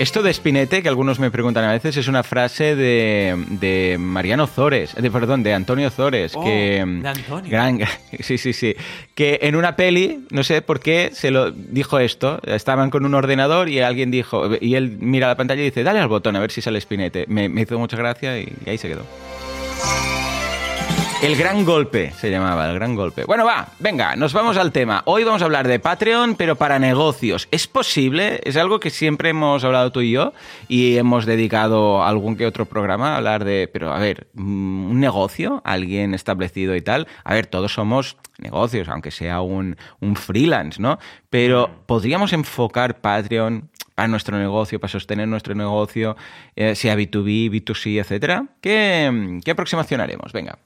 [0.00, 4.94] Esto de Spinete, que algunos me preguntan a veces, es una frase de, Mariano Zores,
[4.94, 6.32] de, perdón, de Antonio Zores.
[6.34, 7.86] Oh, que, de Antonio.
[8.20, 8.74] sí, sí, sí.
[9.14, 12.40] Que en una peli, no sé por qué, se lo dijo esto.
[12.44, 15.98] Estaban con un ordenador y alguien dijo, y él mira la pantalla y dice, dale
[15.98, 17.26] al botón a ver si sale Spinete.
[17.28, 19.04] Me, me hizo mucha gracia y ahí se quedó.
[21.22, 23.24] El gran golpe se llamaba, el gran golpe.
[23.26, 25.02] Bueno, va, venga, nos vamos al tema.
[25.04, 27.46] Hoy vamos a hablar de Patreon, pero para negocios.
[27.50, 28.40] ¿Es posible?
[28.44, 30.32] Es algo que siempre hemos hablado tú y yo
[30.66, 34.98] y hemos dedicado algún que otro programa a hablar de, pero a ver, mm, un
[34.98, 37.06] negocio, alguien establecido y tal.
[37.22, 39.76] A ver, todos somos negocios, aunque sea un,
[40.14, 40.98] freelance, ¿no?
[41.28, 46.16] Pero podríamos enfocar Patreon para nuestro negocio, para sostener nuestro negocio,
[46.56, 48.46] eh, sea B2B, B2C, etcétera.
[48.62, 50.32] ¿Qué, ¿Qué aproximación haremos?
[50.32, 50.58] Venga.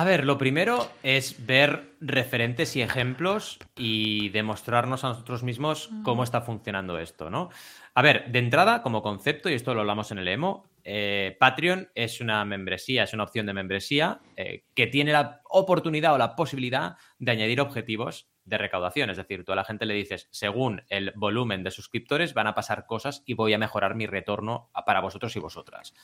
[0.00, 6.24] A ver, lo primero es ver referentes y ejemplos y demostrarnos a nosotros mismos cómo
[6.24, 7.50] está funcionando esto, ¿no?
[7.94, 11.90] A ver, de entrada, como concepto, y esto lo hablamos en el EMO, eh, Patreon
[11.94, 16.34] es una membresía, es una opción de membresía eh, que tiene la oportunidad o la
[16.34, 19.10] posibilidad de añadir objetivos de recaudación.
[19.10, 22.54] Es decir, tú a la gente le dices, según el volumen de suscriptores, van a
[22.54, 25.94] pasar cosas y voy a mejorar mi retorno para vosotros y vosotras.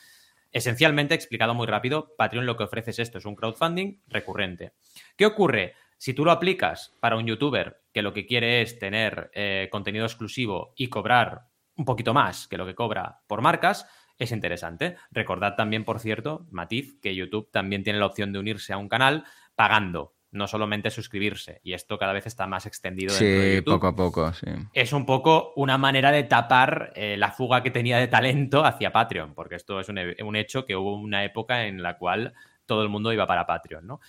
[0.51, 4.73] Esencialmente, explicado muy rápido, Patreon lo que ofrece es esto, es un crowdfunding recurrente.
[5.15, 5.75] ¿Qué ocurre?
[5.97, 10.05] Si tú lo aplicas para un youtuber que lo que quiere es tener eh, contenido
[10.05, 14.95] exclusivo y cobrar un poquito más que lo que cobra por marcas, es interesante.
[15.11, 18.89] Recordad también, por cierto, matiz, que YouTube también tiene la opción de unirse a un
[18.89, 21.59] canal pagando no solamente suscribirse.
[21.63, 23.13] Y esto cada vez está más extendido.
[23.13, 24.47] Sí, poco a poco, sí.
[24.73, 28.91] Es un poco una manera de tapar eh, la fuga que tenía de talento hacia
[28.91, 32.33] Patreon, porque esto es un, hecho que hubo una época en la cual
[32.65, 33.99] todo el mundo iba para Patreon, ¿no?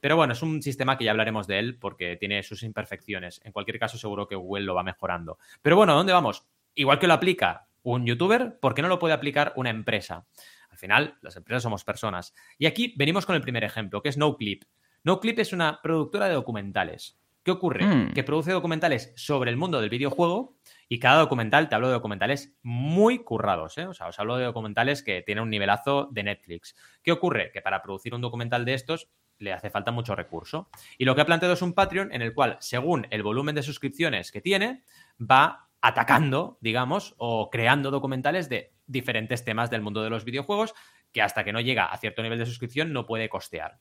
[0.00, 3.40] Pero bueno, es un sistema que ya hablaremos de él porque tiene sus imperfecciones.
[3.44, 5.38] En cualquier caso, seguro que Google lo va mejorando.
[5.62, 6.46] Pero bueno, ¿dónde vamos?
[6.74, 10.26] Igual que lo aplica un youtuber, ¿por qué no lo puede aplicar una empresa?
[10.76, 12.34] Al final, las empresas somos personas.
[12.58, 14.64] Y aquí venimos con el primer ejemplo, que es NoClip.
[15.06, 17.16] NoClip es una productora de documentales.
[17.44, 17.84] ¿Qué ocurre?
[17.86, 18.12] Mm.
[18.12, 20.56] Que produce documentales sobre el mundo del videojuego
[20.88, 23.86] y cada documental, te hablo de documentales muy currados, ¿eh?
[23.86, 26.74] O sea, os hablo de documentales que tienen un nivelazo de Netflix.
[27.04, 27.52] ¿Qué ocurre?
[27.52, 30.70] Que para producir un documental de estos le hace falta mucho recurso.
[30.98, 33.62] Y lo que ha planteado es un Patreon en el cual, según el volumen de
[33.62, 34.82] suscripciones que tiene,
[35.20, 40.74] va atacando, digamos, o creando documentales de diferentes temas del mundo de los videojuegos
[41.12, 43.78] que hasta que no llega a cierto nivel de suscripción no puede costear.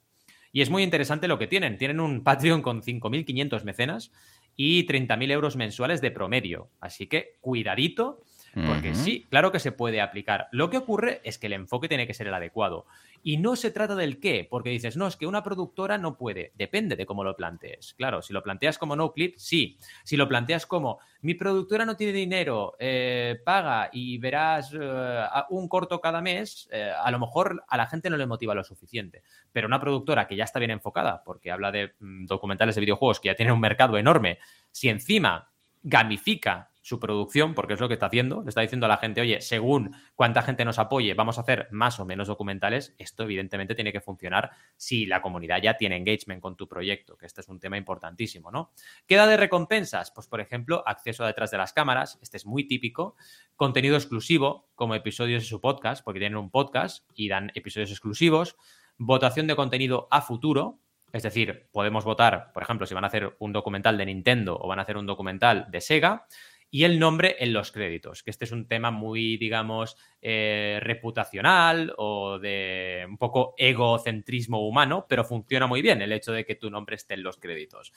[0.56, 1.78] Y es muy interesante lo que tienen.
[1.78, 4.14] Tienen un Patreon con 5.500 mecenas
[4.56, 6.70] y 30.000 euros mensuales de promedio.
[6.80, 8.22] Así que cuidadito,
[8.66, 10.48] porque sí, claro que se puede aplicar.
[10.52, 12.86] Lo que ocurre es que el enfoque tiene que ser el adecuado.
[13.22, 16.54] Y no se trata del qué, porque dices, no, es que una productora no puede.
[16.56, 17.96] Depende de cómo lo plantees.
[17.96, 19.78] Claro, si lo planteas como no clip, sí.
[20.04, 25.68] Si lo planteas como mi productora no tiene dinero, eh, paga y verás eh, un
[25.68, 29.24] corto cada mes, eh, a lo mejor a la gente no le motiva lo suficiente.
[29.52, 33.20] Pero una productora que ya está bien enfocada, porque habla de mm, documentales de videojuegos
[33.20, 34.38] que ya tienen un mercado enorme,
[34.72, 35.50] si encima
[35.82, 38.44] gamifica su producción, porque es lo que está haciendo.
[38.44, 41.68] Le está diciendo a la gente, oye, según cuánta gente nos apoye, vamos a hacer
[41.72, 42.94] más o menos documentales.
[43.00, 47.26] Esto evidentemente tiene que funcionar si la comunidad ya tiene engagement con tu proyecto, que
[47.26, 48.72] este es un tema importantísimo, ¿no?
[49.08, 50.12] ¿Queda de recompensas?
[50.12, 53.16] Pues, por ejemplo, acceso a detrás de las cámaras, este es muy típico,
[53.56, 58.58] contenido exclusivo, como episodios de su podcast, porque tienen un podcast y dan episodios exclusivos,
[59.00, 60.82] votación de contenido a futuro,
[61.16, 64.68] es decir, podemos votar, por ejemplo, si van a hacer un documental de Nintendo o
[64.68, 66.28] van a hacer un documental de Sega,
[66.76, 71.94] y el nombre en los créditos, que este es un tema muy, digamos, eh, reputacional
[71.96, 76.70] o de un poco egocentrismo humano, pero funciona muy bien el hecho de que tu
[76.70, 77.94] nombre esté en los créditos.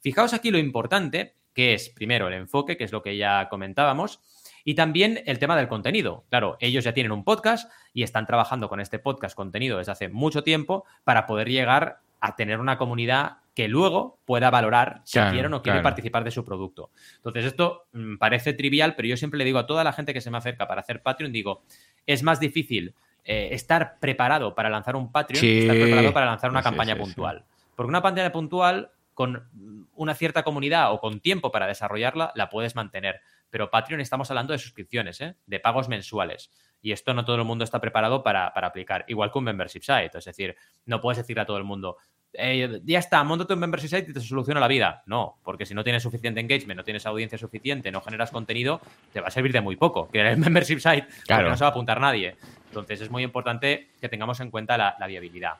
[0.00, 4.22] Fijaos aquí lo importante, que es primero el enfoque, que es lo que ya comentábamos,
[4.64, 6.24] y también el tema del contenido.
[6.30, 10.08] Claro, ellos ya tienen un podcast y están trabajando con este podcast contenido desde hace
[10.08, 15.46] mucho tiempo para poder llegar a tener una comunidad que luego pueda valorar si quiere
[15.46, 16.90] o no quiere participar de su producto.
[17.16, 20.20] Entonces, esto mm, parece trivial, pero yo siempre le digo a toda la gente que
[20.20, 21.64] se me acerca para hacer Patreon, digo,
[22.06, 26.50] es más difícil eh, estar preparado para lanzar un Patreon que estar preparado para lanzar
[26.50, 27.44] una campaña puntual.
[27.76, 29.48] Porque una campaña puntual con
[29.94, 33.20] una cierta comunidad o con tiempo para desarrollarla, la puedes mantener.
[33.50, 35.36] Pero Patreon estamos hablando de suscripciones, ¿eh?
[35.46, 36.50] de pagos mensuales.
[36.80, 39.04] Y esto no todo el mundo está preparado para, para, aplicar.
[39.08, 40.18] Igual que un membership site.
[40.18, 41.98] Es decir, no puedes decirle a todo el mundo,
[42.34, 45.02] eh, ya está, montate un membership site y te soluciona la vida.
[45.06, 48.80] No, porque si no tienes suficiente engagement, no tienes audiencia suficiente, no generas contenido,
[49.12, 50.08] te va a servir de muy poco.
[50.10, 51.50] Que el membership site, claro.
[51.50, 52.36] no se va a apuntar nadie.
[52.68, 55.56] Entonces es muy importante que tengamos en cuenta la, viabilidad.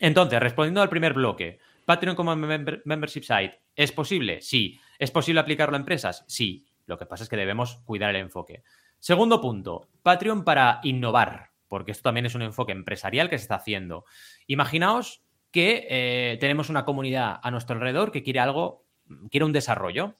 [0.00, 4.40] Entonces, respondiendo al primer bloque, Patreon como membership site, ¿es posible?
[4.40, 4.80] Sí.
[4.98, 6.24] ¿Es posible aplicarlo a empresas?
[6.26, 6.66] Sí.
[6.86, 8.62] Lo que pasa es que debemos cuidar el enfoque.
[8.98, 13.56] Segundo punto, Patreon para innovar, porque esto también es un enfoque empresarial que se está
[13.56, 14.04] haciendo.
[14.46, 15.23] Imaginaos
[15.54, 18.88] que eh, tenemos una comunidad a nuestro alrededor que quiere algo,
[19.30, 20.16] quiere un desarrollo.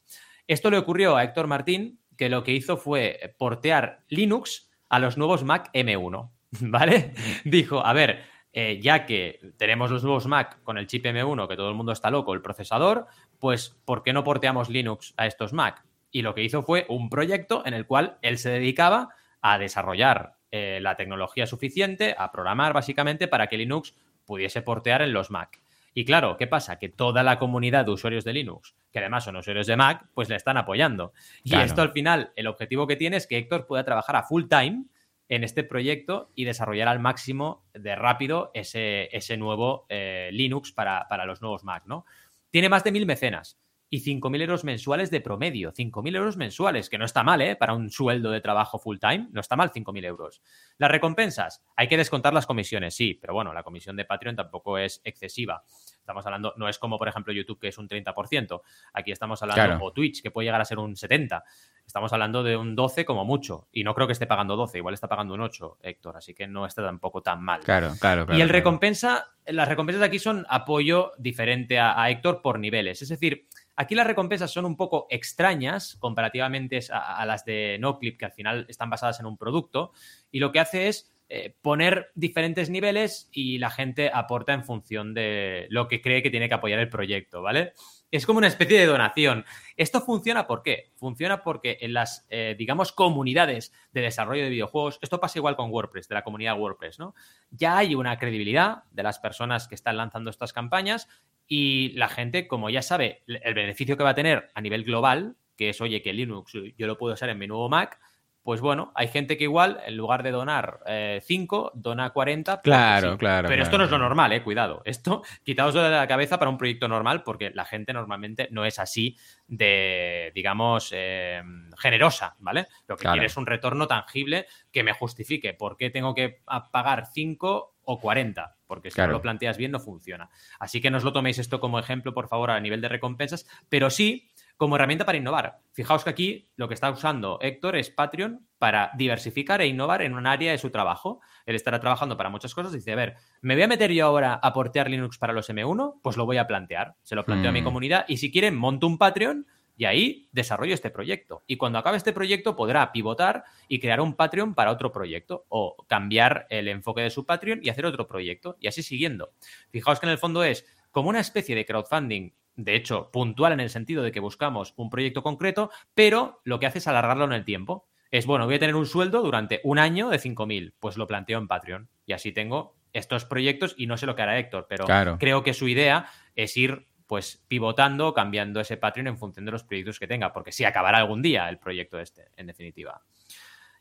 [0.46, 5.18] Esto le ocurrió a Héctor Martín, que lo que hizo fue portear Linux a los
[5.18, 7.14] nuevos Mac M1, ¿vale?
[7.44, 11.56] Dijo, a ver, eh, ya que tenemos los nuevos Mac con el chip M1, que
[11.56, 13.08] todo el mundo está loco, el procesador,
[13.40, 15.84] pues ¿por qué no porteamos Linux a estos Mac?
[16.12, 19.08] Y lo que hizo fue un proyecto en el cual él se dedicaba
[19.40, 25.12] a desarrollar eh, la tecnología suficiente, a programar básicamente para que Linux pudiese portear en
[25.12, 25.60] los Mac.
[25.94, 26.78] Y claro, ¿qué pasa?
[26.78, 30.28] Que toda la comunidad de usuarios de Linux, que además son usuarios de Mac, pues
[30.28, 31.12] le están apoyando.
[31.44, 34.44] Y esto al final, el objetivo que tiene es que Héctor pueda trabajar a full
[34.48, 34.86] time
[35.28, 41.06] en este proyecto y desarrollar al máximo de rápido ese, ese nuevo eh, Linux para,
[41.08, 42.04] para, los nuevos Mac, ¿no?
[42.50, 43.58] Tiene más de mil mecenas
[43.90, 45.72] y 5.000 euros mensuales de promedio.
[45.72, 47.56] 5.000 euros mensuales, que no está mal, ¿eh?
[47.56, 50.42] Para un sueldo de trabajo full time, no está mal 5.000 euros.
[50.78, 54.78] Las recompensas, hay que descontar las comisiones, sí, pero bueno, la comisión de Patreon tampoco
[54.78, 55.62] es excesiva.
[55.98, 58.60] Estamos hablando, no es como por ejemplo YouTube que es un 30%,
[58.92, 61.42] aquí estamos hablando, o Twitch que puede llegar a ser un 70%.
[61.86, 64.94] Estamos hablando de un 12 como mucho, y no creo que esté pagando 12, igual
[64.94, 67.60] está pagando un 8, Héctor, así que no está tampoco tan mal.
[67.60, 72.58] Claro, claro, Y el recompensa, las recompensas de aquí son apoyo diferente a Héctor por
[72.58, 78.18] niveles, es decir, Aquí las recompensas son un poco extrañas comparativamente a, las de NoClip,
[78.18, 79.92] que al final están basadas en un producto,
[80.30, 85.14] y lo que hace es eh, poner diferentes niveles y la gente aporta en función
[85.14, 87.72] de lo que cree que tiene que apoyar el proyecto, ¿vale?
[88.14, 89.44] Es como una especie de donación.
[89.76, 90.92] ¿Esto funciona por qué?
[90.94, 95.72] Funciona porque en las, eh, digamos, comunidades de desarrollo de videojuegos, esto pasa igual con
[95.72, 97.16] WordPress, de la comunidad WordPress, ¿no?
[97.50, 101.08] Ya hay una credibilidad de las personas que están lanzando estas campañas
[101.48, 105.34] y la gente, como ya sabe el beneficio que va a tener a nivel global,
[105.56, 107.98] que es, oye, que Linux yo lo puedo usar en mi nuevo Mac,
[108.44, 110.80] pues bueno, hay gente que igual, en lugar de donar
[111.22, 112.60] 5, eh, dona 40.
[112.60, 113.48] Claro, claro.
[113.48, 114.82] Pero esto no es lo normal, eh, cuidado.
[114.84, 118.78] Esto, quitaos de la cabeza para un proyecto normal, porque la gente normalmente no es
[118.78, 119.16] así
[119.48, 121.42] de, digamos, eh,
[121.78, 122.66] generosa, ¿vale?
[122.86, 127.06] Lo que quiere es un retorno tangible que me justifique por qué tengo que pagar
[127.06, 130.28] 5 o 40, porque si no lo planteas bien no funciona.
[130.58, 133.46] Así que no os lo toméis esto como ejemplo, por favor, a nivel de recompensas,
[133.70, 135.60] pero sí como herramienta para innovar.
[135.72, 140.14] Fijaos que aquí lo que está usando Héctor es Patreon para diversificar e innovar en
[140.14, 141.20] un área de su trabajo.
[141.44, 144.06] Él estará trabajando para muchas cosas y dice, a ver, ¿me voy a meter yo
[144.06, 146.00] ahora a portear Linux para los M1?
[146.02, 146.94] Pues lo voy a plantear.
[147.02, 147.64] Se lo planteo a mi mm.
[147.64, 151.42] comunidad y si quieren monto un Patreon y ahí desarrollo este proyecto.
[151.46, 155.76] Y cuando acabe este proyecto podrá pivotar y crear un Patreon para otro proyecto o
[155.88, 159.32] cambiar el enfoque de su Patreon y hacer otro proyecto y así siguiendo.
[159.70, 163.60] Fijaos que en el fondo es como una especie de crowdfunding de hecho, puntual en
[163.60, 167.32] el sentido de que buscamos un proyecto concreto, pero lo que hace es alargarlo en
[167.32, 167.88] el tiempo.
[168.10, 171.38] Es, bueno, voy a tener un sueldo durante un año de 5.000, pues lo planteo
[171.38, 174.86] en Patreon y así tengo estos proyectos y no sé lo que hará Héctor, pero
[175.18, 179.64] creo que su idea es ir pues pivotando, cambiando ese Patreon en función de los
[179.64, 183.02] proyectos que tenga, porque sí acabará algún día el proyecto este, en definitiva.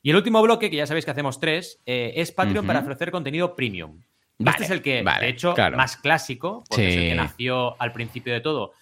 [0.01, 3.12] Y el último bloque, que ya sabéis que hacemos tres, eh, es Patreon para ofrecer
[3.12, 4.01] contenido premium.
[4.39, 8.34] Este es el que, de hecho, más clásico, porque es el que nació al principio
[8.34, 8.74] de todo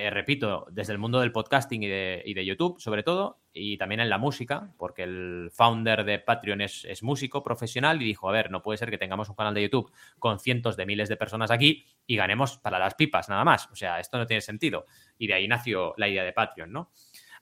[0.00, 4.08] eh, repito, desde el mundo del podcasting y de, YouTube, sobre todo, y también en
[4.08, 8.62] la música, porque el founder de Patreon es, músico profesional y dijo, a ver, no
[8.62, 11.84] puede ser que tengamos un canal de YouTube con cientos de miles de personas aquí
[12.06, 13.68] y ganemos para las pipas nada más.
[13.72, 14.86] O sea, esto no tiene sentido.
[15.18, 16.90] Y de ahí nació la idea de Patreon, ¿no?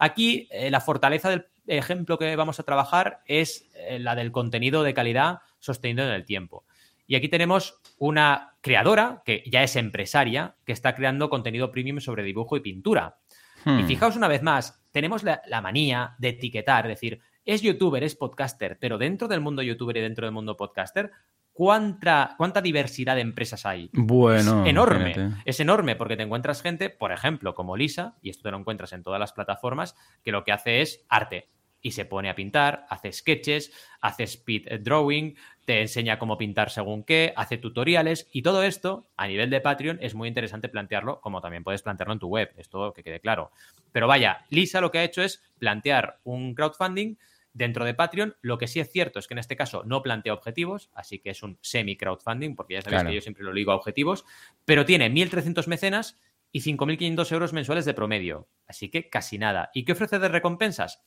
[0.01, 4.83] Aquí eh, la fortaleza del ejemplo que vamos a trabajar es eh, la del contenido
[4.83, 6.65] de calidad sostenido en el tiempo.
[7.09, 12.23] Y aquí tenemos una creadora, que ya es empresaria, que está creando contenido premium sobre
[12.23, 13.19] dibujo y pintura.
[13.65, 13.87] Y hmm.
[13.87, 18.79] fijaos una vez más, tenemos la, manía de etiquetar, es decir, es youtuber, es podcaster,
[18.79, 21.11] pero dentro del mundo youtuber y dentro del mundo podcaster,
[21.55, 23.89] ¿cuánta, cuánta diversidad de empresas hay?
[23.95, 24.65] Bueno.
[24.65, 25.33] Es enorme.
[25.47, 28.93] Es enorme porque te encuentras gente, por ejemplo, como Lisa, y esto te lo encuentras
[28.93, 31.49] en todas las plataformas, que lo que hace es arte
[31.81, 35.37] y se pone a pintar, hace sketches, hace speed drawing,
[35.69, 39.99] te enseña cómo pintar según qué, hace tutoriales y todo esto a nivel de Patreon
[40.01, 43.51] es muy interesante plantearlo como también puedes plantearlo en tu web, esto que quede claro.
[43.93, 47.17] Pero vaya, Lisa lo que ha hecho es plantear un crowdfunding
[47.53, 48.35] dentro de Patreon.
[48.41, 51.29] Lo que sí es cierto es que en este caso no plantea objetivos, así que
[51.29, 54.25] es un semi-crowdfunding, porque ya sabéis que yo siempre lo digo a objetivos,
[54.65, 56.19] pero tiene 1.300 mecenas
[56.51, 59.71] y 5.500 euros mensuales de promedio, así que casi nada.
[59.75, 61.03] ¿Y qué ofrece de recompensas?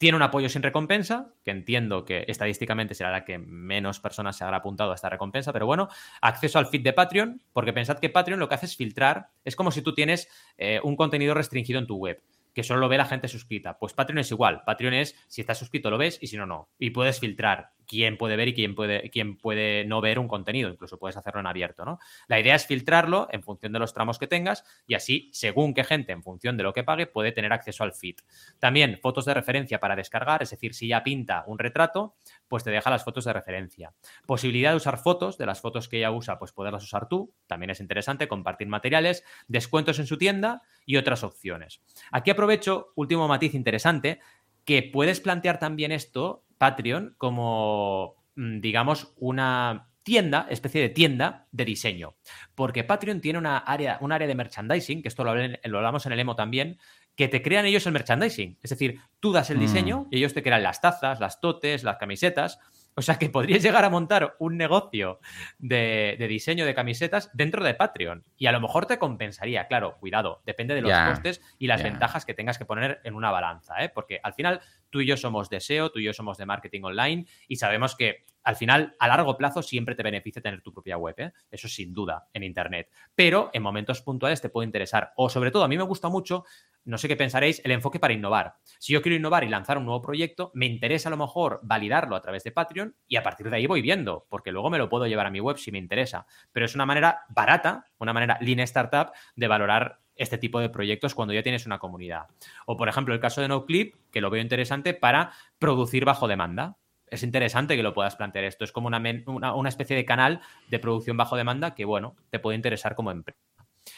[0.00, 4.44] Tiene un apoyo sin recompensa, que entiendo que estadísticamente será la que menos personas se
[4.44, 5.90] habrá apuntado a esta recompensa, pero bueno,
[6.22, 9.56] acceso al feed de Patreon, porque pensad que Patreon lo que hace es filtrar, es
[9.56, 12.22] como si tú tienes eh, un contenido restringido en tu web
[12.54, 13.78] que solo lo ve la gente suscrita.
[13.78, 14.62] Pues Patreon es igual.
[14.64, 16.70] Patreon es, si estás suscrito lo ves y si no, no.
[16.78, 20.70] Y puedes filtrar quién puede ver y quién puede, quién puede no ver un contenido.
[20.70, 21.98] Incluso puedes hacerlo en abierto, ¿no?
[22.28, 25.82] La idea es filtrarlo en función de los tramos que tengas y así, según qué
[25.82, 28.14] gente, en función de lo que pague, puede tener acceso al feed.
[28.60, 32.14] También fotos de referencia para descargar, es decir, si ya pinta un retrato,
[32.46, 33.92] pues te deja las fotos de referencia.
[34.24, 37.70] Posibilidad de usar fotos, de las fotos que ella usa, pues poderlas usar tú, también
[37.70, 41.82] es interesante, compartir materiales, descuentos en su tienda y otras opciones.
[42.12, 44.20] Aquí aprovecho, último matiz interesante,
[44.64, 51.64] que puedes plantear también esto, Patreon, como, mm, digamos, una tienda, especie de tienda de
[51.64, 52.16] diseño.
[52.54, 56.12] Porque Patreon tiene una área, un área de merchandising, que esto lo, lo, hablamos en
[56.12, 56.78] el emo también,
[57.16, 58.58] que te crean ellos el merchandising.
[58.62, 59.60] Es decir, tú das el mm.
[59.60, 62.58] diseño y ellos te crean las tazas, las totes, las camisetas.
[62.94, 65.20] O sea que podrías llegar a montar un negocio
[65.58, 68.24] de, diseño de camisetas dentro de Patreon.
[68.36, 72.24] Y a lo mejor te compensaría, claro, cuidado, depende de los costes y las ventajas
[72.24, 73.88] que tengas que poner en una balanza, ¿eh?
[73.88, 76.82] Porque al final tú y yo somos de SEO, tú y yo somos de marketing
[76.82, 80.96] online y sabemos que al final, a largo plazo, siempre te beneficia tener tu propia
[80.96, 81.32] web, ¿eh?
[81.50, 82.88] eso sin duda, en Internet.
[83.14, 85.12] Pero en momentos puntuales te puede interesar.
[85.16, 86.44] O sobre todo, a mí me gusta mucho
[86.84, 88.54] no sé qué pensaréis, el enfoque para innovar.
[88.78, 92.16] Si yo quiero innovar y lanzar un nuevo proyecto, me interesa a lo mejor validarlo
[92.16, 94.88] a través de Patreon y a partir de ahí voy viendo, porque luego me lo
[94.88, 96.26] puedo llevar a mi web si me interesa.
[96.52, 101.14] Pero es una manera barata, una manera lean startup de valorar este tipo de proyectos
[101.14, 102.26] cuando ya tienes una comunidad.
[102.66, 106.76] O por ejemplo el caso de NoClip, que lo veo interesante para producir bajo demanda.
[107.06, 108.64] Es interesante que lo puedas plantear esto.
[108.64, 112.38] Es como una, una, una especie de canal de producción bajo demanda que, bueno, te
[112.38, 113.49] puede interesar como empresa.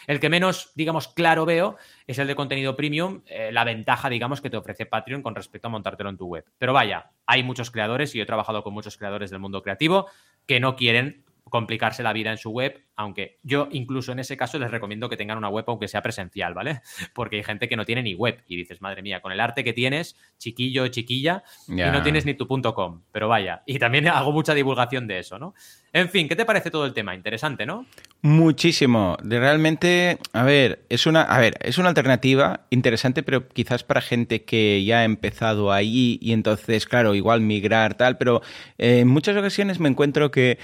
[0.06, 1.76] El que menos, digamos, claro veo
[2.06, 5.68] es el de contenido premium, eh, la ventaja, digamos, que te ofrece Patreon con respecto
[5.68, 6.44] a montártelo en tu web.
[6.58, 10.08] Pero vaya, hay muchos creadores y yo he trabajado con muchos creadores del mundo creativo
[10.46, 14.58] que no quieren complicarse la vida en su web, aunque yo incluso en ese caso
[14.58, 16.82] les recomiendo que tengan una web aunque sea presencial, ¿vale?
[17.14, 19.64] Porque hay gente que no tiene ni web y dices, madre mía, con el arte
[19.64, 24.08] que tienes, chiquillo, chiquilla, y no tienes ni tu punto .com, pero vaya, y también
[24.08, 25.54] hago mucha divulgación de eso, ¿no?
[25.94, 27.14] En fin, ¿qué te parece todo el tema?
[27.14, 27.84] Interesante, ¿no?
[28.22, 29.18] Muchísimo.
[29.22, 34.44] Realmente, a ver, es una, a ver, es una alternativa interesante, pero quizás para gente
[34.44, 38.40] que ya ha empezado ahí y entonces, claro, igual migrar tal, pero
[38.78, 40.58] eh, en muchas ocasiones me encuentro que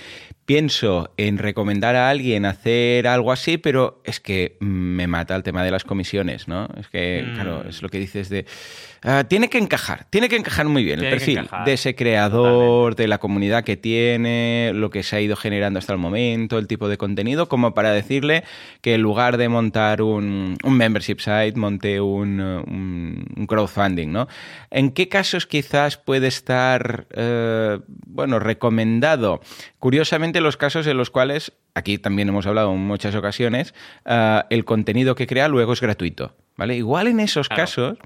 [0.46, 5.64] pienso en recomendar a alguien hacer algo así, pero es que me mata el tema
[5.64, 6.68] de las comisiones, ¿no?
[6.78, 7.68] Es que, claro, mm.
[7.68, 8.46] es lo que dices de
[9.02, 13.06] Ah, tiene que encajar, tiene que encajar muy bien el perfil de ese creador, de
[13.06, 16.88] la comunidad que tiene, lo que se ha ido generando hasta el momento, el tipo
[16.88, 18.42] de contenido, como para decirle
[18.80, 24.26] que en lugar de montar un, membership site, monte un, crowdfunding, ¿no?
[24.70, 29.40] ¿En qué casos quizás puede estar, eh, bueno, recomendado?
[29.78, 34.64] Curiosamente, los casos en los cuales, aquí también hemos hablado en muchas ocasiones, ah, el
[34.64, 36.34] contenido que crea luego es gratuito.
[36.56, 36.76] ¿Vale?
[36.76, 37.98] Igual en esos casos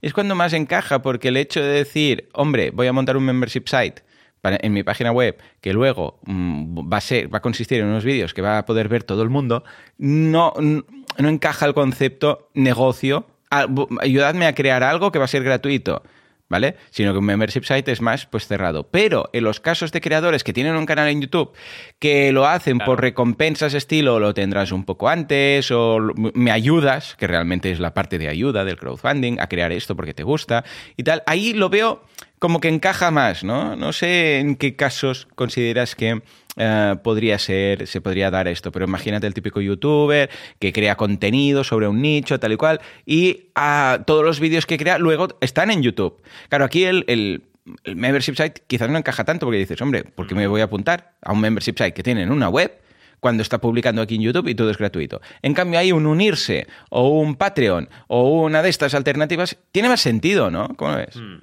[0.00, 3.64] es cuando más encaja, porque el hecho de decir, hombre, voy a montar un membership
[3.66, 4.02] site
[4.42, 8.04] en mi página web, que luego mm, va, a ser, va a consistir en unos
[8.04, 9.64] vídeos que va a poder ver todo el mundo,
[9.98, 13.26] no, no encaja el concepto negocio.
[13.50, 16.02] Ayudadme a crear algo que va a ser gratuito.
[16.48, 16.76] ¿Vale?
[16.90, 18.88] Sino que un membership site es más pues cerrado.
[18.90, 21.52] Pero en los casos de creadores que tienen un canal en YouTube
[21.98, 25.98] que lo hacen por recompensas estilo lo tendrás un poco antes o
[26.34, 30.14] me ayudas, que realmente es la parte de ayuda del crowdfunding, a crear esto porque
[30.14, 30.64] te gusta
[30.96, 32.02] y tal, ahí lo veo
[32.38, 33.76] como que encaja más, ¿no?
[33.76, 36.22] No sé en qué casos consideras que
[36.58, 40.28] eh, podría ser, se podría dar esto, pero imagínate el típico youtuber
[40.58, 44.76] que crea contenido sobre un nicho, tal y cual, y a todos los vídeos que
[44.76, 46.20] crea luego están en YouTube.
[46.48, 47.42] Claro, aquí el, el
[47.94, 51.14] membership site quizás no encaja tanto porque dices, hombre, ¿por qué me voy a apuntar
[51.22, 52.78] a un membership site que tiene en una web?
[53.20, 55.20] cuando está publicando aquí en YouTube y todo es gratuito.
[55.42, 60.00] En cambio, hay un unirse o un Patreon o una de estas alternativas, tiene más
[60.00, 60.68] sentido, ¿no?
[60.76, 61.16] ¿Cómo ves?
[61.16, 61.38] Hmm.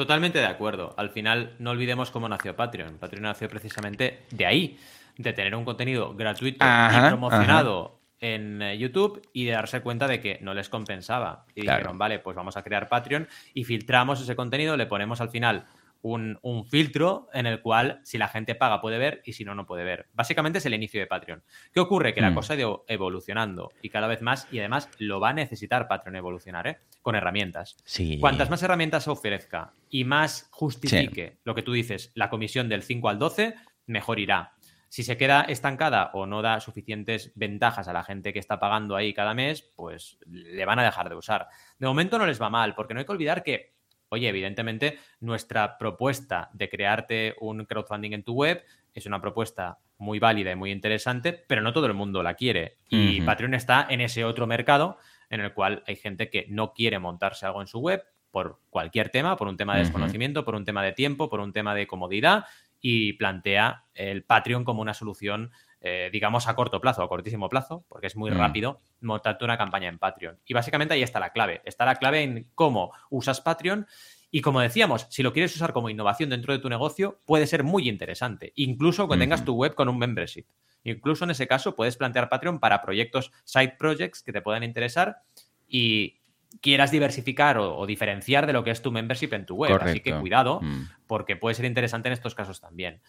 [0.00, 0.94] Totalmente de acuerdo.
[0.96, 2.96] Al final, no olvidemos cómo nació Patreon.
[2.96, 4.78] Patreon nació precisamente de ahí,
[5.18, 10.18] de tener un contenido gratuito y promocionado en eh, YouTube y de darse cuenta de
[10.18, 11.44] que no les compensaba.
[11.54, 15.28] Y dijeron, vale, pues vamos a crear Patreon y filtramos ese contenido, le ponemos al
[15.28, 15.66] final
[16.02, 16.38] un,
[16.68, 19.84] filtro en el cual si la gente paga puede ver y si no, no puede
[19.84, 20.08] ver.
[20.12, 21.42] Básicamente es el inicio de Patreon.
[21.72, 22.14] ¿Qué ocurre?
[22.14, 22.34] Que la mm.
[22.34, 26.16] cosa ha ido evolucionando y cada vez más y además lo va a necesitar Patreon
[26.16, 26.78] evolucionar, ¿eh?
[27.02, 27.76] Con herramientas.
[27.84, 28.18] Sí.
[28.18, 33.08] Cuantas más herramientas ofrezca y más justifique lo que tú dices, la comisión del 5
[33.08, 33.54] al 12,
[33.86, 34.54] mejor irá.
[34.88, 38.96] Si se queda estancada o no da suficientes ventajas a la gente que está pagando
[38.96, 41.46] ahí cada mes, pues le van a dejar de usar.
[41.78, 43.79] De momento no les va mal, porque no hay que olvidar que
[44.10, 50.18] Oye, evidentemente, nuestra propuesta de crearte un crowdfunding en tu web es una propuesta muy
[50.18, 52.78] válida y muy interesante, pero no todo el mundo la quiere.
[52.88, 54.98] Y Patreon está en ese otro mercado
[55.28, 58.02] en el cual hay gente que no quiere montarse algo en su web
[58.32, 61.52] por cualquier tema, por un tema de desconocimiento, por un tema de tiempo, por un
[61.52, 62.46] tema de comodidad,
[62.80, 67.84] y plantea el Patreon como una solución eh, digamos, a corto plazo, a cortísimo plazo,
[67.88, 68.34] porque es muy mm.
[68.34, 70.38] rápido montarte una campaña en Patreon.
[70.44, 71.62] Y básicamente ahí está la clave.
[71.64, 73.86] Está la clave en cómo usas Patreon.
[74.30, 77.64] Y como decíamos, si lo quieres usar como innovación dentro de tu negocio, puede ser
[77.64, 80.44] muy interesante, incluso cuando tengas tu web con un membership.
[80.84, 85.22] Incluso en ese caso puedes plantear Patreon para proyectos, side projects que te puedan interesar
[85.66, 86.20] y
[86.60, 89.78] quieras diversificar o, diferenciar de lo que es tu membership en tu web.
[89.80, 90.88] Así que cuidado, mm.
[91.06, 93.00] porque puede ser interesante en estos casos también.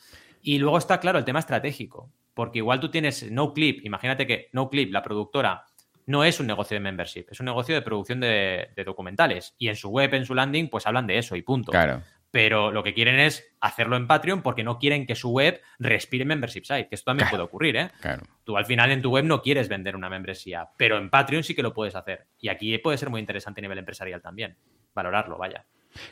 [0.41, 4.91] Y luego está claro el tema estratégico, porque igual tú tienes NoClip, imagínate que NoClip,
[4.91, 5.65] la productora,
[6.05, 9.55] no es un negocio de membership, es un negocio de producción de, documentales.
[9.57, 11.71] Y en su web, en su landing, pues hablan de eso y punto.
[11.71, 12.01] Claro.
[12.31, 16.23] Pero lo que quieren es hacerlo en Patreon porque no quieren que su web respire
[16.23, 17.91] membership site, que esto también puede ocurrir, ¿eh?
[17.99, 18.23] Claro.
[18.45, 21.53] Tú al final en tu web no quieres vender una membresía, pero en Patreon sí
[21.53, 22.27] que lo puedes hacer.
[22.39, 24.55] Y aquí puede ser muy interesante a nivel empresarial también.
[24.93, 25.65] Valorarlo, vaya.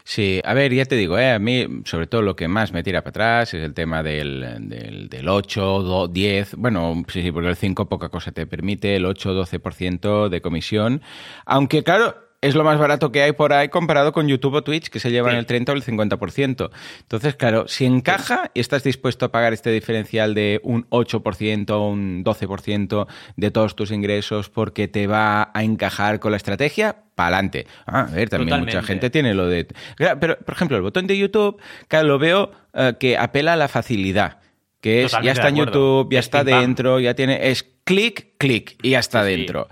[0.04, 1.32] Sí, a ver, ya te digo, ¿eh?
[1.32, 4.70] a mí sobre todo lo que más me tira para atrás es el tema del,
[4.70, 9.06] del, del 8, 10, bueno, sí, sí, porque el 5 poca cosa te permite, el
[9.06, 11.02] 8, 12% de comisión,
[11.46, 14.90] aunque claro, es lo más barato que hay por ahí comparado con YouTube o Twitch,
[14.90, 16.70] que se llevan el 30 o el 50%.
[17.02, 21.88] Entonces, claro, si encaja y estás dispuesto a pagar este diferencial de un 8% o
[21.88, 27.36] un 12% de todos tus ingresos porque te va a encajar con la estrategia, para
[27.36, 27.68] adelante.
[27.86, 29.68] Ah, a ver, también mucha gente tiene lo de...
[29.98, 33.68] Pero, por ejemplo, el botón de YouTube, claro, lo veo eh, que apela a la
[33.68, 34.40] facilidad
[34.82, 38.92] que es ya está en YouTube, ya está dentro, ya tiene es clic, clic y
[38.92, 39.68] ya está dentro.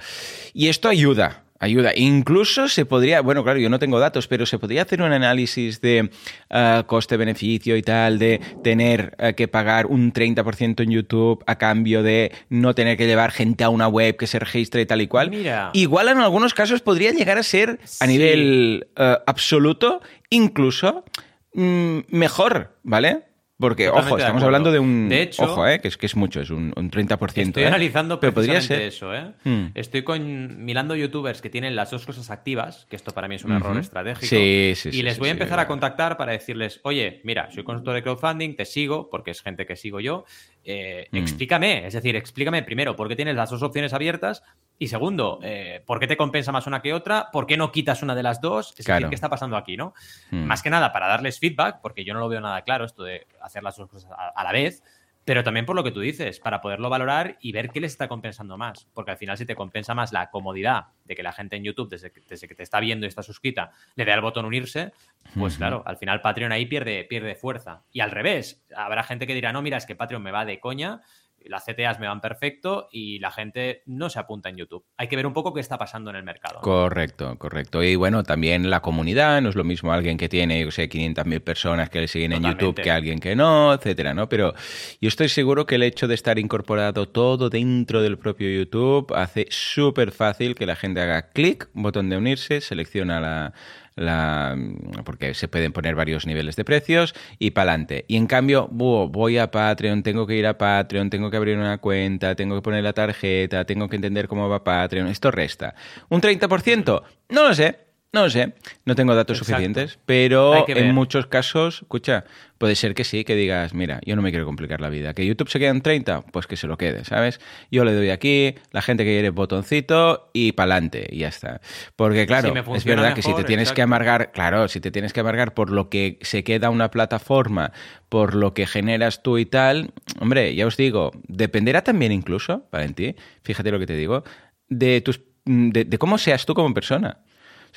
[0.53, 1.91] Y esto ayuda, Ayuda.
[1.95, 5.81] Incluso se podría, bueno, claro, yo no tengo datos, pero se podría hacer un análisis
[5.81, 6.09] de
[6.49, 12.03] eh, coste-beneficio y tal, de tener eh, que pagar un 30% en YouTube a cambio
[12.03, 15.07] de no tener que llevar gente a una web que se registre y tal y
[15.07, 15.31] cual.
[15.31, 15.71] Mira.
[15.73, 21.05] Igual en algunos casos podría llegar a ser a nivel eh, absoluto, incluso
[21.53, 23.26] mm, mejor, ¿vale?
[23.59, 25.09] Porque, ojo, estamos hablando de un.
[25.09, 27.37] De hecho, ojo, eh, que, es, que es mucho, es un, un 30%.
[27.37, 27.67] Estoy ¿eh?
[27.67, 29.33] analizando pero podría ser eso, ¿eh?
[29.43, 29.67] Hmm.
[29.73, 33.43] Estoy con, mirando youtubers que tienen las dos cosas activas, que esto para mí es
[33.43, 34.27] un error estratégico.
[34.27, 37.95] Sí, sí, y les voy a empezar a contactar para decirles, oye, mira, soy consultor
[37.95, 40.25] de crowdfunding, te sigo, porque es gente que sigo yo.
[40.69, 41.15] Eh, hmm.
[41.15, 44.43] Explícame, es decir, explícame primero por qué tienes las dos opciones abiertas
[44.77, 47.29] y segundo, eh, ¿por qué te compensa más una que otra?
[47.31, 48.75] ¿Por qué no quitas una de las dos?
[48.77, 49.93] Es decir, ¿qué está pasando aquí, no?
[50.29, 50.43] Hmm.
[50.43, 53.27] Más que nada para darles feedback, porque yo no lo veo nada claro esto de
[53.41, 54.83] hacer las dos cosas a, la vez,
[55.27, 58.07] pero también por lo que tú dices, para poderlo valorar y ver qué les está
[58.07, 58.87] compensando más.
[58.93, 61.89] Porque al final, si te compensa más la comodidad de que la gente en YouTube,
[61.89, 64.93] desde que, te está viendo y está suscrita, le dé al botón unirse,
[65.37, 67.83] pues claro, al final Patreon ahí pierde, pierde fuerza.
[67.91, 70.61] Y al revés, habrá gente que dirá, no, mira, es que Patreon me va de
[70.61, 71.01] coña
[71.49, 74.85] las CTAs me van perfecto y la gente no se apunta en YouTube.
[74.97, 76.61] Hay que ver un poco qué está pasando en el mercado.
[76.61, 77.83] Correcto, correcto.
[77.83, 81.41] Y bueno, también la comunidad, no es lo mismo alguien que tiene, yo sé, 500.000
[81.41, 84.29] personas que le siguen en YouTube que alguien que no, etcétera, ¿no?
[84.29, 84.53] Pero
[85.01, 89.47] yo estoy seguro que el hecho de estar incorporado todo dentro del propio YouTube hace
[89.49, 93.53] súper fácil que la gente haga clic, botón de unirse, selecciona la
[93.97, 94.55] la,
[95.03, 98.05] porque se pueden poner varios niveles de precios y para adelante.
[98.07, 101.79] Y en cambio, voy a Patreon, tengo que ir a Patreon, tengo que abrir una
[101.79, 105.07] cuenta, tengo que poner la tarjeta, tengo que entender cómo va Patreon.
[105.07, 105.75] Esto resta.
[106.09, 107.03] ¿Un 30%?
[107.29, 107.86] No lo sé.
[108.13, 108.53] No lo sé,
[108.85, 112.23] no tengo datos suficientes, pero en muchos casos, escucha,
[112.57, 115.13] puede ser que sí, que digas, mira, yo no me quiero complicar la vida.
[115.13, 116.21] ¿Que YouTube se quede en 30?
[116.21, 117.41] Pues que se lo quede, ¿sabes?
[117.69, 121.59] Yo le doy aquí, la gente que quiere botoncito y pa'lante, y ya está.
[121.97, 125.19] Porque claro, es verdad que si te tienes que amargar, claro, si te tienes que
[125.19, 127.73] amargar por lo que se queda una plataforma,
[128.07, 129.91] por lo que generas tú y tal,
[130.21, 134.23] hombre, ya os digo, dependerá también incluso, Valentí, fíjate lo que te digo,
[134.69, 137.19] de tus de cómo seas tú como persona.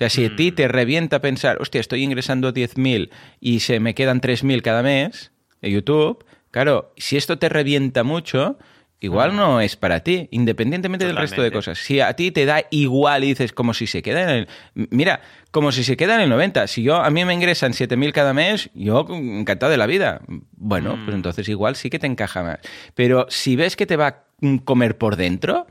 [0.01, 0.71] O sea, si a ti te mm.
[0.71, 5.31] revienta pensar, hostia, estoy ingresando 10.000 y se me quedan 3.000 cada mes
[5.61, 8.57] en YouTube, claro, si esto te revienta mucho,
[8.99, 11.81] igual no es para ti, independientemente del resto de cosas.
[11.81, 14.49] Si a ti te da igual y dices como si se queda en el...
[14.89, 15.21] Mira,
[15.51, 16.67] como si se queda en el 90.
[16.67, 20.23] Si yo a mí me ingresan 7.000 cada mes, yo encantado de la vida.
[20.57, 21.17] Bueno, pues mm.
[21.17, 22.59] entonces igual sí que te encaja más.
[22.95, 24.25] Pero si ves que te va a
[24.65, 25.67] comer por dentro,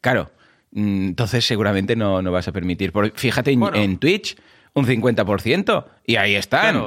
[0.00, 0.35] claro, Mm,
[0.76, 2.92] entonces seguramente no, no vas a permitir.
[3.14, 4.36] fíjate en, Twitch,
[4.74, 6.82] un 50%, y ahí están.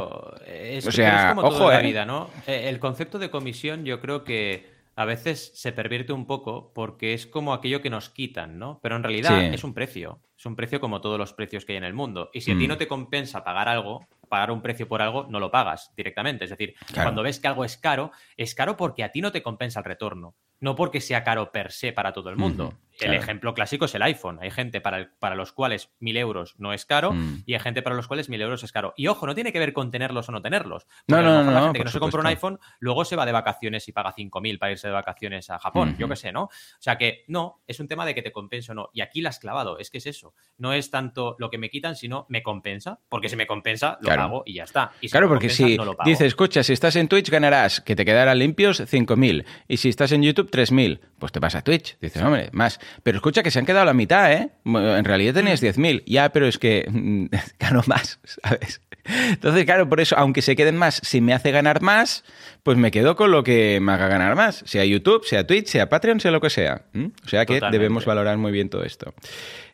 [0.45, 1.83] es, o sea, como ojo, la eh.
[1.83, 2.29] vida, ¿no?
[2.45, 7.13] Eh, el concepto de comisión yo creo que a veces se pervierte un poco porque
[7.13, 8.79] es como aquello que nos quitan, ¿no?
[8.83, 10.19] Pero en realidad es un precio.
[10.37, 12.29] Es un precio como todos los precios que hay en el mundo.
[12.33, 12.67] Y si a ti mm.
[12.67, 16.43] no te compensa pagar algo, pagar un precio por algo, no lo pagas directamente.
[16.43, 19.41] Es decir, cuando ves que algo es caro, es caro porque a ti no te
[19.41, 22.73] compensa el retorno, no porque sea caro per se para todo el mundo.
[23.05, 24.39] El ejemplo clásico es el iPhone.
[24.41, 27.43] Hay gente para, para los cuales mil euros no es caro mm.
[27.45, 28.93] y hay gente para los cuales mil euros es caro.
[28.97, 30.87] Y ojo, no tiene que ver con tenerlos o no tenerlos.
[31.07, 31.51] No, no, no.
[31.51, 34.13] La gente que no se compra un iPhone luego se va de vacaciones y paga
[34.13, 35.95] 5.000 para irse de vacaciones a Japón.
[35.97, 36.43] Yo qué sé, ¿no?
[36.43, 38.89] O sea que no, es un tema de que te compensa o no.
[38.93, 39.79] Y aquí la has clavado.
[39.79, 40.33] Es que es eso.
[40.57, 42.99] No es tanto lo que me quitan, sino me compensa.
[43.09, 44.91] Porque si me compensa, lo pago y ya está.
[45.09, 49.45] claro, porque si dices, escucha, si estás en Twitch ganarás que te quedarán limpios 5.000.
[49.67, 50.99] Y si estás en YouTube, 3.000.
[51.17, 51.97] Pues te vas a Twitch.
[51.99, 52.79] Dices, hombre, más.
[53.03, 54.49] Pero escucha que se han quedado la mitad, ¿eh?
[54.65, 56.03] En realidad tenías 10.000.
[56.05, 56.85] Ya, pero es que
[57.59, 58.81] gano más, ¿sabes?
[59.05, 62.23] Entonces, claro, por eso, aunque se queden más, si me hace ganar más,
[62.63, 64.63] pues me quedo con lo que me haga ganar más.
[64.65, 66.83] Sea YouTube, sea Twitch, sea Patreon, sea lo que sea.
[67.25, 69.13] O sea que debemos valorar muy bien todo esto.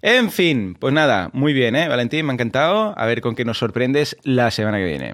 [0.01, 1.87] En fin, pues nada, muy bien, ¿eh?
[1.87, 2.93] Valentín, me ha encantado.
[2.97, 5.13] A ver con qué nos sorprendes la semana que viene.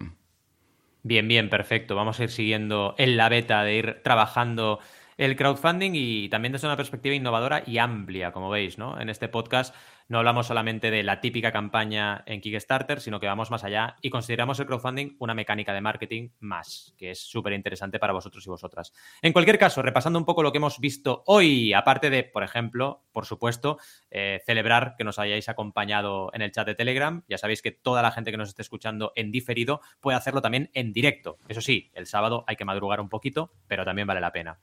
[1.04, 1.96] Bien, bien, perfecto.
[1.96, 4.80] Vamos a ir siguiendo en la beta de ir trabajando
[5.18, 9.00] el crowdfunding y también desde una perspectiva innovadora y amplia, como veis, ¿no?
[9.00, 9.76] En este podcast
[10.08, 14.10] no hablamos solamente de la típica campaña en Kickstarter, sino que vamos más allá y
[14.10, 18.50] consideramos el crowdfunding una mecánica de marketing más, que es súper interesante para vosotros y
[18.50, 18.94] vosotras.
[19.22, 23.04] En cualquier caso, repasando un poco lo que hemos visto hoy, aparte de, por ejemplo,
[23.12, 23.78] por supuesto,
[24.10, 27.24] eh, celebrar que nos hayáis acompañado en el chat de Telegram.
[27.28, 30.70] Ya sabéis que toda la gente que nos esté escuchando en diferido puede hacerlo también
[30.74, 31.38] en directo.
[31.48, 34.60] Eso sí, el sábado hay que madrugar un poquito, pero también vale la pena.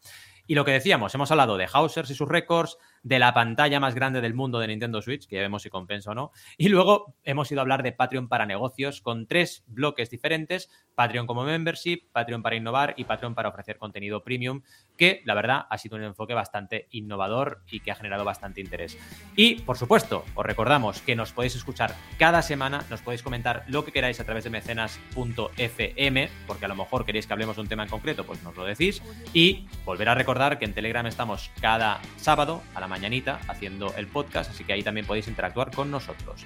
[0.51, 2.79] Y lo que decíamos, hemos hablado de Hausers y sus récords,
[3.09, 6.11] de la pantalla más grande del mundo de Nintendo Switch, que ya vemos si compensa
[6.11, 6.31] o no.
[6.59, 11.27] Y luego hemos ido a hablar de Patreon para negocios con tres bloques diferentes, Patreon
[11.27, 14.61] como membership, Patreon para innovar y Patreon para ofrecer contenido premium,
[14.99, 18.99] que la verdad ha sido un enfoque bastante innovador y que ha generado bastante interés.
[19.37, 23.85] Y, por supuesto, os recordamos que nos podéis escuchar cada semana, nos podéis comentar lo
[23.85, 27.69] que queráis a través de mecenas.fm, porque a lo mejor queréis que hablemos de un
[27.69, 29.03] tema en concreto, pues nos lo decís.
[29.33, 34.09] Y volver a recordar que en Telegram estamos cada sábado a la mañanita haciendo el
[34.09, 36.45] podcast, así que ahí también podéis interactuar con nosotros.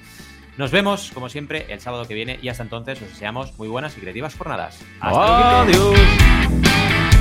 [0.59, 3.97] Nos vemos, como siempre, el sábado que viene y hasta entonces os deseamos muy buenas
[3.97, 4.79] y creativas jornadas.
[5.01, 7.12] Hasta Adiós.